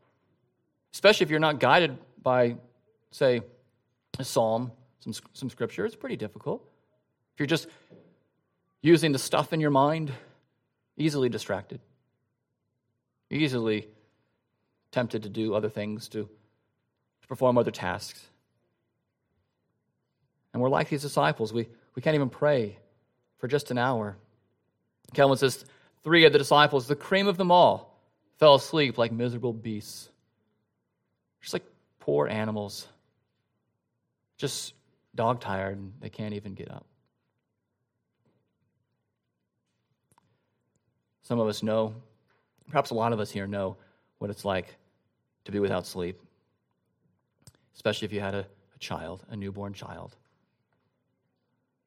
especially 0.94 1.26
if 1.26 1.32
you're 1.32 1.40
not 1.40 1.60
guided 1.60 1.98
by, 2.22 2.58
say, 3.12 3.42
a 4.20 4.24
psalm, 4.24 4.72
some, 5.00 5.14
some 5.34 5.50
scripture. 5.50 5.86
It's 5.86 5.96
pretty 5.96 6.18
difficult. 6.18 6.68
If 7.34 7.40
you're 7.40 7.48
just 7.48 7.68
using 8.82 9.12
the 9.12 9.20
stuff 9.20 9.54
in 9.54 9.60
your 9.60 9.72
mind, 9.72 10.12
easily 10.98 11.30
distracted, 11.30 11.80
easily 13.30 13.88
tempted 14.92 15.24
to 15.24 15.30
do 15.30 15.54
other 15.54 15.70
things, 15.70 16.08
to, 16.10 16.24
to 17.22 17.28
perform 17.28 17.58
other 17.58 17.72
tasks. 17.72 18.22
And 20.54 20.62
we're 20.62 20.70
like 20.70 20.90
these 20.90 21.02
disciples. 21.02 21.54
We, 21.54 21.68
we 21.96 22.02
can't 22.02 22.16
even 22.16 22.30
pray 22.30 22.78
for 23.38 23.48
just 23.48 23.72
an 23.72 23.78
hour. 23.78 24.18
Calvin 25.14 25.38
says 25.38 25.66
three 26.08 26.24
of 26.24 26.32
the 26.32 26.40
disciples, 26.40 26.88
the 26.88 26.96
cream 26.96 27.28
of 27.28 27.36
them 27.36 27.52
all, 27.52 28.00
fell 28.38 28.56
asleep 28.56 28.98
like 28.98 29.12
miserable 29.12 29.52
beasts. 29.52 30.08
Just 31.42 31.52
like 31.52 31.66
poor 32.00 32.30
animals, 32.30 32.88
just 34.38 34.74
dog 35.16 35.42
tired, 35.42 35.78
and 35.78 35.92
they 36.00 36.10
can't 36.10 36.34
even 36.34 36.54
get 36.54 36.72
up. 36.72 36.86
Some 41.24 41.42
of 41.42 41.48
us 41.50 41.62
know, 41.62 41.94
perhaps 42.70 42.92
a 42.92 42.94
lot 42.94 43.12
of 43.12 43.20
us 43.20 43.30
here 43.30 43.46
know, 43.46 43.76
what 44.20 44.30
it's 44.30 44.46
like 44.46 44.78
to 45.44 45.52
be 45.52 45.60
without 45.60 45.86
sleep, 45.86 46.22
especially 47.76 48.06
if 48.06 48.14
you 48.14 48.22
had 48.22 48.34
a, 48.34 48.46
a 48.74 48.80
child, 48.80 49.26
a 49.30 49.36
newborn 49.36 49.74
child. 49.74 50.16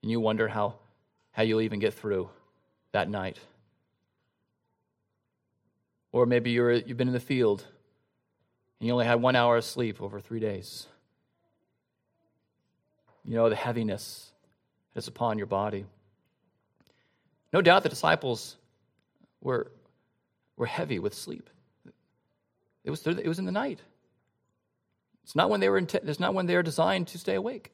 And 0.03 0.11
you 0.11 0.21
wonder 0.21 0.47
how, 0.47 0.75
how 1.33 1.43
you'll 1.43 1.62
even 1.62 1.79
get 1.79 1.95
through 1.95 2.29
that 2.93 3.09
night. 3.09 3.39
Or 6.12 6.26
maybe 6.26 6.50
you're, 6.50 6.72
you've 6.72 6.96
been 6.96 7.08
in 7.08 7.14
the 7.14 7.20
field 7.20 7.64
and 8.78 8.86
you 8.86 8.92
only 8.92 9.06
had 9.06 9.20
one 9.20 9.36
hour 9.36 9.56
of 9.56 9.64
sleep 9.64 10.00
over 10.00 10.20
three 10.20 10.40
days. 10.40 10.86
You 13.24 13.34
know 13.34 13.48
the 13.48 13.56
heaviness 13.56 14.32
that's 14.94 15.08
upon 15.08 15.38
your 15.38 15.46
body. 15.46 15.84
No 17.52 17.61
doubt 17.61 17.82
the 17.82 17.88
disciples 17.88 18.56
were, 19.40 19.70
were 20.56 20.66
heavy 20.66 20.98
with 20.98 21.14
sleep. 21.14 21.50
It 22.84 22.90
was, 22.90 23.06
it 23.06 23.26
was 23.26 23.38
in 23.38 23.44
the 23.44 23.52
night. 23.52 23.80
It's 25.24 25.36
not 25.36 25.50
when 25.50 25.61
they 25.61 25.68
were 25.68 25.78
it's 25.78 26.18
not 26.18 26.34
when 26.34 26.46
they 26.46 26.56
are 26.56 26.62
designed 26.62 27.08
to 27.08 27.18
stay 27.18 27.34
awake. 27.34 27.70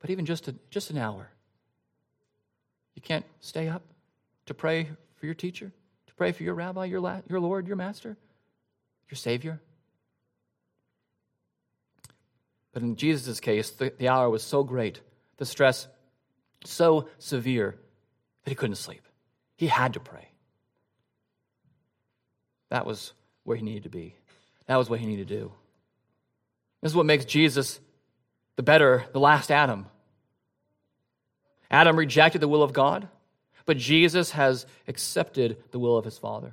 But 0.00 0.10
even 0.10 0.24
just, 0.24 0.48
a, 0.48 0.54
just 0.70 0.90
an 0.90 0.98
hour. 0.98 1.30
You 2.94 3.02
can't 3.02 3.24
stay 3.40 3.68
up 3.68 3.82
to 4.46 4.54
pray 4.54 4.88
for 5.16 5.26
your 5.26 5.34
teacher, 5.34 5.70
pray 6.20 6.32
for 6.32 6.42
your 6.42 6.52
rabbi, 6.52 6.84
your, 6.84 7.00
la, 7.00 7.22
your 7.30 7.40
Lord, 7.40 7.66
your 7.66 7.76
master, 7.76 8.14
your 9.08 9.16
Savior. 9.16 9.58
But 12.74 12.82
in 12.82 12.96
Jesus' 12.96 13.40
case, 13.40 13.70
the, 13.70 13.90
the 13.98 14.10
hour 14.10 14.28
was 14.28 14.42
so 14.42 14.62
great, 14.62 15.00
the 15.38 15.46
stress 15.46 15.88
so 16.62 17.08
severe 17.16 17.74
that 18.44 18.50
he 18.50 18.54
couldn't 18.54 18.76
sleep. 18.76 19.00
He 19.56 19.66
had 19.66 19.94
to 19.94 20.00
pray. 20.00 20.28
That 22.68 22.84
was 22.84 23.14
where 23.44 23.56
he 23.56 23.62
needed 23.62 23.84
to 23.84 23.88
be. 23.88 24.14
That 24.66 24.76
was 24.76 24.90
what 24.90 25.00
he 25.00 25.06
needed 25.06 25.26
to 25.28 25.34
do. 25.34 25.52
This 26.82 26.92
is 26.92 26.96
what 26.96 27.06
makes 27.06 27.24
Jesus 27.24 27.80
the 28.56 28.62
better, 28.62 29.06
the 29.14 29.20
last 29.20 29.50
Adam. 29.50 29.86
Adam 31.70 31.96
rejected 31.96 32.42
the 32.42 32.48
will 32.48 32.62
of 32.62 32.74
God, 32.74 33.08
but 33.70 33.76
Jesus 33.76 34.32
has 34.32 34.66
accepted 34.88 35.56
the 35.70 35.78
will 35.78 35.96
of 35.96 36.04
his 36.04 36.18
Father. 36.18 36.52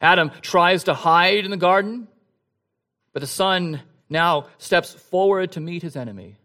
Adam 0.00 0.30
tries 0.42 0.84
to 0.84 0.94
hide 0.94 1.44
in 1.44 1.50
the 1.50 1.56
garden, 1.56 2.08
but 3.12 3.20
the 3.20 3.26
Son 3.26 3.80
now 4.08 4.46
steps 4.58 4.92
forward 4.92 5.52
to 5.52 5.60
meet 5.60 5.82
his 5.82 5.96
enemy. 5.96 6.36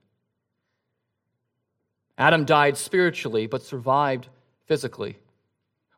Adam 2.17 2.45
died 2.45 2.77
spiritually, 2.77 3.47
but 3.47 3.63
survived 3.63 4.27
physically 4.65 5.17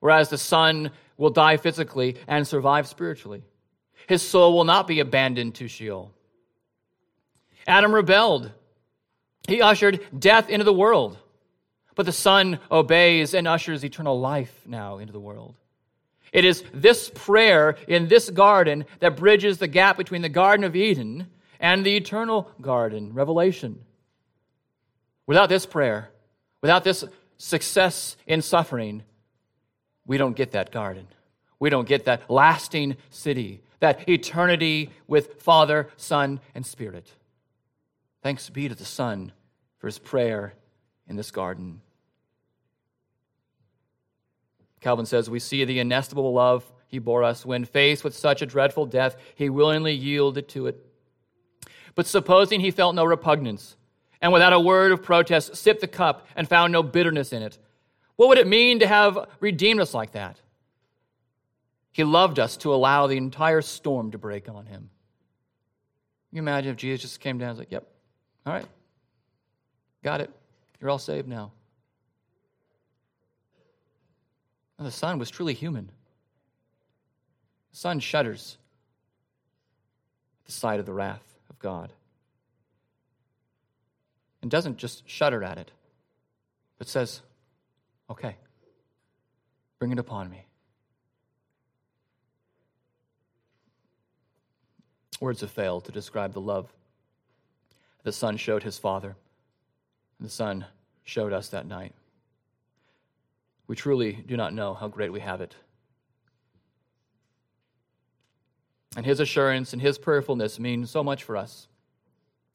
whereas 0.06 0.30
the 0.30 0.38
Son 0.38 0.92
will 1.18 1.32
die 1.32 1.58
physically 1.58 2.16
and 2.28 2.48
survive 2.48 2.88
spiritually. 2.88 3.44
His 4.08 4.22
soul 4.22 4.54
will 4.54 4.64
not 4.64 4.86
be 4.86 5.00
abandoned 5.00 5.56
to 5.56 5.68
Sheol. 5.68 6.12
Adam 7.66 7.92
rebelled. 7.92 8.52
He 9.48 9.64
ushered 9.64 10.06
death 10.18 10.48
into 10.48 10.64
the 10.64 10.72
world. 10.72 11.18
But 11.96 12.06
the 12.06 12.12
Son 12.12 12.60
obeys 12.70 13.34
and 13.34 13.48
ushers 13.48 13.84
eternal 13.84 14.20
life 14.20 14.54
now 14.66 14.98
into 14.98 15.14
the 15.14 15.20
world. 15.20 15.56
It 16.34 16.44
is 16.44 16.64
this 16.74 17.10
prayer 17.14 17.78
in 17.88 18.10
this 18.10 18.30
garden 18.30 18.86
that 19.00 19.16
bridges 19.16 19.58
the 19.58 19.68
gap 19.68 19.96
between 19.96 20.22
the 20.22 20.30
Garden 20.30 20.66
of 20.66 20.76
Eden 20.76 21.28
and 21.60 21.86
the 21.86 21.96
eternal 21.96 22.52
garden, 22.60 23.14
Revelation. 23.14 23.80
Without 25.28 25.48
this 25.48 25.66
prayer, 25.66 26.10
without 26.62 26.84
this 26.84 27.06
success 27.38 28.18
in 28.28 28.42
suffering, 28.42 29.04
we 30.06 30.18
don't 30.18 30.36
get 30.36 30.52
that 30.52 30.72
garden. 30.72 31.08
We 31.60 31.70
don't 31.70 31.88
get 31.88 32.06
that 32.06 32.30
lasting 32.30 32.98
city, 33.10 33.62
that 33.80 34.08
eternity 34.10 34.92
with 35.08 35.42
Father, 35.42 35.90
Son, 35.96 36.42
and 36.54 36.66
Spirit. 36.66 37.10
Thanks 38.22 38.50
be 38.50 38.68
to 38.68 38.76
the 38.76 38.86
Son 38.86 39.32
for 39.78 39.88
his 39.88 40.00
prayer 40.00 40.54
in 41.08 41.16
this 41.16 41.32
garden. 41.32 41.82
Calvin 44.86 45.08
says, 45.08 45.32
We 45.32 45.40
see 45.40 45.66
the 45.66 45.80
inestimable 45.80 46.32
love 46.32 46.72
he 46.86 47.00
bore 47.00 47.24
us 47.24 47.44
when, 47.44 47.66
faced 47.66 48.04
with 48.04 48.16
such 48.16 48.44
a 48.44 48.46
dreadful 48.46 48.86
death, 48.86 49.18
he 49.34 49.50
willingly 49.50 49.94
yielded 49.94 50.48
to 50.50 50.68
it. 50.68 50.86
But 51.96 52.06
supposing 52.06 52.60
he 52.60 52.70
felt 52.70 52.94
no 52.94 53.04
repugnance, 53.04 53.78
and 54.22 54.32
without 54.32 54.54
a 54.54 54.60
word 54.60 54.92
of 54.92 55.02
protest 55.02 55.56
sipped 55.56 55.82
the 55.82 55.88
cup 55.88 56.28
and 56.36 56.48
found 56.48 56.72
no 56.72 56.84
bitterness 56.84 57.34
in 57.34 57.42
it, 57.42 57.58
what 58.16 58.30
would 58.30 58.38
it 58.38 58.46
mean 58.46 58.78
to 58.78 58.86
have 58.86 59.28
redeemed 59.40 59.80
us 59.80 59.96
like 59.96 60.12
that? 60.12 60.40
He 61.92 62.04
loved 62.04 62.38
us 62.38 62.56
to 62.58 62.72
allow 62.72 63.08
the 63.08 63.18
entire 63.18 63.64
storm 63.64 64.12
to 64.12 64.20
break 64.20 64.48
on 64.48 64.68
him. 64.68 64.92
Can 66.30 66.36
you 66.38 66.42
imagine 66.44 66.70
if 66.70 66.78
Jesus 66.78 67.02
just 67.02 67.22
came 67.22 67.40
down 67.40 67.50
and 67.50 67.58
was 67.58 67.66
like, 67.66 67.72
Yep, 67.72 67.88
all 68.46 68.54
right, 68.54 68.68
got 70.04 70.22
it. 70.22 70.30
You're 70.80 70.92
all 70.92 71.00
saved 71.00 71.28
now. 71.28 71.54
The 74.80 74.92
Son 74.92 75.18
was 75.18 75.30
truly 75.30 75.54
human. 75.54 75.90
The 77.72 77.78
Son 77.78 78.00
shudders 78.00 78.58
at 80.42 80.46
the 80.48 80.52
sight 80.52 80.80
of 80.80 80.86
the 80.86 80.94
wrath 80.94 81.24
of 81.50 81.60
God. 81.60 81.94
And 84.42 84.52
doesn't 84.52 84.78
just 84.78 85.08
shudder 85.10 85.44
at 85.44 85.58
it, 85.58 85.72
but 86.78 86.88
says, 86.88 87.22
Okay, 88.10 88.36
bring 89.80 89.92
it 89.92 90.00
upon 90.00 90.30
me. 90.30 90.46
Words 95.20 95.42
have 95.42 95.52
failed 95.52 95.86
to 95.86 95.92
describe 95.92 96.34
the 96.34 96.42
love 96.42 96.72
the 98.06 98.12
Son 98.12 98.38
showed 98.38 98.62
his 98.62 98.78
Father, 98.78 99.16
and 100.20 100.28
the 100.28 100.32
Son 100.32 100.64
showed 101.04 101.34
us 101.34 101.50
that 101.50 101.66
night. 101.66 101.92
We 103.68 103.76
truly 103.76 104.14
do 104.14 104.38
not 104.38 104.54
know 104.54 104.74
how 104.74 104.88
great 104.88 105.12
we 105.12 105.20
have 105.20 105.42
it. 105.42 105.56
And 108.96 109.06
his 109.06 109.20
assurance 109.20 109.74
and 109.74 109.82
his 109.82 109.98
prayerfulness 109.98 110.60
mean 110.60 110.86
so 110.86 111.04
much 111.04 111.24
for 111.24 111.36
us. 111.36 111.68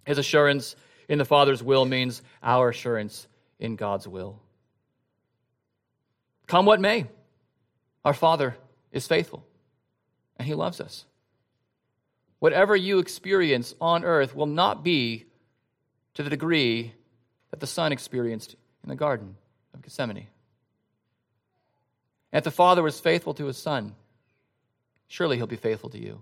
His 0.05 0.19
assurance 0.19 0.75
in 1.09 1.19
the 1.19 1.25
Father's 1.25 1.63
will 1.63 1.85
means 1.85 2.23
our 2.43 2.71
assurance 2.71 3.27
in 3.59 3.77
God's 3.77 4.09
will. 4.09 4.41
Come 6.47 6.67
what 6.67 6.81
may, 6.81 7.07
our 8.05 8.15
Father 8.15 8.57
is 8.91 9.07
faithful 9.07 9.45
and 10.37 10.47
he 10.47 10.55
loves 10.55 10.81
us. 10.81 11.05
Whatever 12.39 12.75
you 12.75 12.99
experience 12.99 13.75
on 13.81 14.05
earth 14.05 14.35
will 14.35 14.47
not 14.47 14.83
be 14.83 15.27
to 16.15 16.23
the 16.23 16.31
degree 16.31 16.95
that 17.51 17.61
the 17.61 17.67
Son 17.67 17.93
experienced 17.93 18.57
in 18.83 18.89
the 18.89 18.97
Garden 18.97 19.37
of 19.75 19.83
Gethsemane. 19.83 20.29
And 22.33 22.39
if 22.39 22.45
the 22.45 22.51
Father 22.51 22.83
was 22.83 23.01
faithful 23.01 23.35
to 23.35 23.47
his 23.47 23.57
Son, 23.57 23.95
surely 25.09 25.37
he'll 25.37 25.47
be 25.47 25.57
faithful 25.57 25.91
to 25.91 25.99
you. 25.99 26.21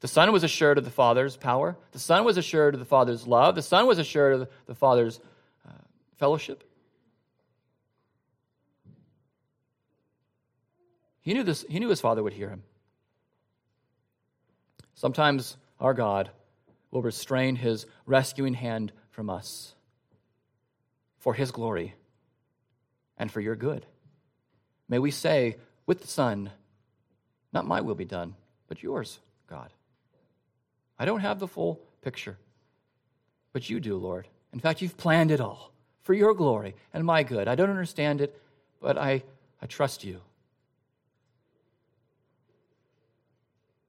The 0.00 0.08
Son 0.08 0.32
was 0.32 0.44
assured 0.44 0.78
of 0.78 0.84
the 0.84 0.90
Father's 0.90 1.36
power. 1.36 1.76
The 1.92 1.98
Son 1.98 2.24
was 2.24 2.36
assured 2.36 2.74
of 2.74 2.80
the 2.80 2.86
Father's 2.86 3.26
love. 3.26 3.54
The 3.54 3.62
Son 3.62 3.86
was 3.86 3.98
assured 3.98 4.34
of 4.34 4.48
the 4.66 4.74
Father's 4.74 5.20
uh, 5.66 5.72
fellowship. 6.16 6.64
He 11.20 11.34
knew, 11.34 11.42
this, 11.42 11.64
he 11.68 11.78
knew 11.78 11.90
his 11.90 12.00
Father 12.00 12.22
would 12.22 12.32
hear 12.32 12.48
him. 12.48 12.62
Sometimes 14.94 15.56
our 15.78 15.94
God 15.94 16.30
will 16.90 17.02
restrain 17.02 17.56
his 17.56 17.86
rescuing 18.06 18.54
hand 18.54 18.92
from 19.10 19.28
us 19.28 19.74
for 21.18 21.34
his 21.34 21.50
glory 21.50 21.94
and 23.18 23.30
for 23.30 23.40
your 23.40 23.56
good. 23.56 23.84
May 24.88 24.98
we 24.98 25.10
say 25.10 25.56
with 25.86 26.00
the 26.00 26.08
Son, 26.08 26.50
Not 27.52 27.66
my 27.66 27.80
will 27.80 27.94
be 27.94 28.04
done, 28.04 28.34
but 28.68 28.82
yours, 28.82 29.18
God. 29.48 29.70
I 30.98 31.04
don't 31.04 31.20
have 31.20 31.38
the 31.38 31.48
full 31.48 31.80
picture, 32.02 32.36
but 33.52 33.68
you 33.68 33.80
do, 33.80 33.96
Lord. 33.96 34.26
In 34.52 34.60
fact, 34.60 34.82
you've 34.82 34.96
planned 34.96 35.30
it 35.30 35.40
all 35.40 35.72
for 36.02 36.14
your 36.14 36.34
glory 36.34 36.74
and 36.94 37.04
my 37.04 37.22
good. 37.22 37.48
I 37.48 37.54
don't 37.54 37.70
understand 37.70 38.20
it, 38.20 38.40
but 38.80 38.96
I, 38.96 39.22
I 39.60 39.66
trust 39.66 40.04
you. 40.04 40.20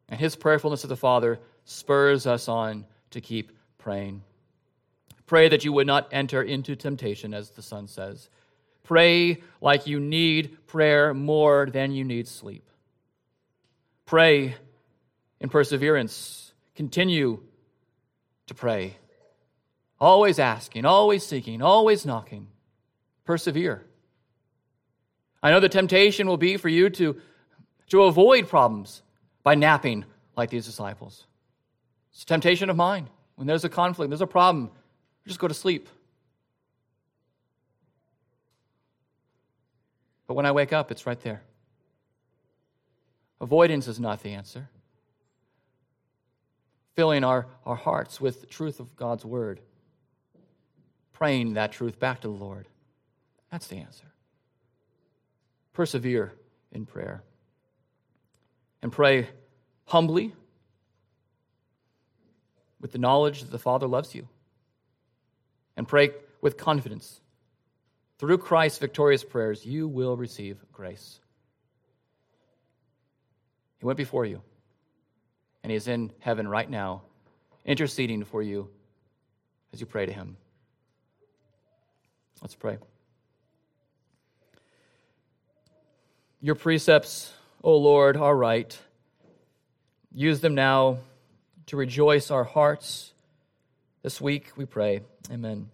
And 0.09 0.19
his 0.19 0.35
prayerfulness 0.35 0.81
to 0.81 0.87
the 0.87 0.97
Father 0.97 1.39
spurs 1.65 2.25
us 2.27 2.47
on 2.47 2.85
to 3.11 3.21
keep 3.21 3.51
praying. 3.77 4.23
Pray 5.27 5.47
that 5.47 5.63
you 5.63 5.71
would 5.71 5.87
not 5.87 6.09
enter 6.11 6.41
into 6.41 6.75
temptation, 6.75 7.33
as 7.33 7.51
the 7.51 7.61
Son 7.61 7.87
says. 7.87 8.29
Pray 8.89 9.43
like 9.61 9.85
you 9.85 9.99
need 9.99 10.65
prayer 10.65 11.13
more 11.13 11.67
than 11.67 11.91
you 11.91 12.03
need 12.03 12.27
sleep. 12.27 12.67
Pray 14.07 14.55
in 15.39 15.49
perseverance 15.49 16.39
Continue 16.79 17.41
to 18.47 18.53
pray. 18.53 18.95
Always 19.99 20.39
asking, 20.39 20.85
always 20.85 21.25
seeking, 21.25 21.61
always 21.61 22.05
knocking. 22.05 22.47
Persevere. 23.25 23.83
I 25.43 25.51
know 25.51 25.59
the 25.59 25.67
temptation 25.67 26.25
will 26.25 26.37
be 26.37 26.55
for 26.55 26.69
you 26.69 26.89
to, 26.91 27.19
to 27.89 28.03
avoid 28.03 28.47
problems 28.47 29.01
by 29.43 29.55
napping 29.55 30.05
like 30.37 30.51
these 30.51 30.65
disciples. 30.65 31.27
It's 32.13 32.23
a 32.23 32.25
temptation 32.25 32.69
of 32.69 32.77
mine. 32.77 33.09
When 33.35 33.45
there's 33.45 33.65
a 33.65 33.69
conflict, 33.69 34.09
there's 34.09 34.21
a 34.21 34.25
problem, 34.25 34.71
just 35.27 35.37
go 35.37 35.49
to 35.49 35.53
sleep. 35.53 35.89
But 40.29 40.35
when 40.35 40.45
I 40.45 40.51
wake 40.51 40.73
up, 40.73 40.91
it's 40.91 41.07
right 41.07 41.19
there. 41.21 41.41
Avoidance 43.41 43.87
is 43.87 43.99
not 43.99 44.21
the 44.21 44.33
answer 44.33 44.69
filling 46.95 47.23
our, 47.23 47.47
our 47.65 47.77
hearts 47.77 48.21
with 48.21 48.41
the 48.41 48.45
truth 48.45 48.79
of 48.79 48.95
God's 48.95 49.25
word, 49.25 49.59
praying 51.13 51.53
that 51.53 51.71
truth 51.71 51.97
back 51.97 52.21
to 52.21 52.27
the 52.27 52.33
Lord. 52.33 52.67
That's 53.51 53.65
the 53.65 53.77
answer. 53.77 54.05
Persevere 55.73 56.33
in 56.71 56.85
prayer. 56.85 57.23
And 58.83 58.91
pray 58.91 59.29
humbly 59.85 60.33
with 62.79 62.91
the 62.91 62.99
knowledge 62.99 63.41
that 63.41 63.51
the 63.51 63.57
Father 63.57 63.87
loves 63.87 64.13
you. 64.13 64.27
And 65.75 65.87
pray 65.87 66.11
with 66.39 66.55
confidence. 66.55 67.19
Through 68.19 68.39
Christ's 68.39 68.79
victorious 68.79 69.23
prayers, 69.23 69.65
you 69.65 69.87
will 69.87 70.17
receive 70.17 70.57
grace. 70.73 71.19
He 73.79 73.85
went 73.85 73.97
before 73.97 74.25
you 74.25 74.41
and 75.63 75.71
He 75.71 75.77
is 75.77 75.87
in 75.87 76.11
heaven 76.19 76.47
right 76.47 76.69
now, 76.69 77.01
interceding 77.65 78.25
for 78.25 78.41
you 78.43 78.69
as 79.73 79.79
you 79.79 79.85
pray 79.85 80.05
to 80.05 80.11
Him. 80.11 80.35
Let's 82.41 82.55
pray. 82.55 82.77
Your 86.41 86.55
precepts, 86.55 87.31
O 87.63 87.77
Lord, 87.77 88.17
are 88.17 88.35
right. 88.35 88.77
Use 90.13 90.39
them 90.39 90.55
now 90.55 90.99
to 91.67 91.77
rejoice 91.77 92.31
our 92.31 92.45
hearts. 92.45 93.13
This 94.03 94.19
week, 94.21 94.51
we 94.55 94.65
pray. 94.65 95.01
Amen. 95.29 95.69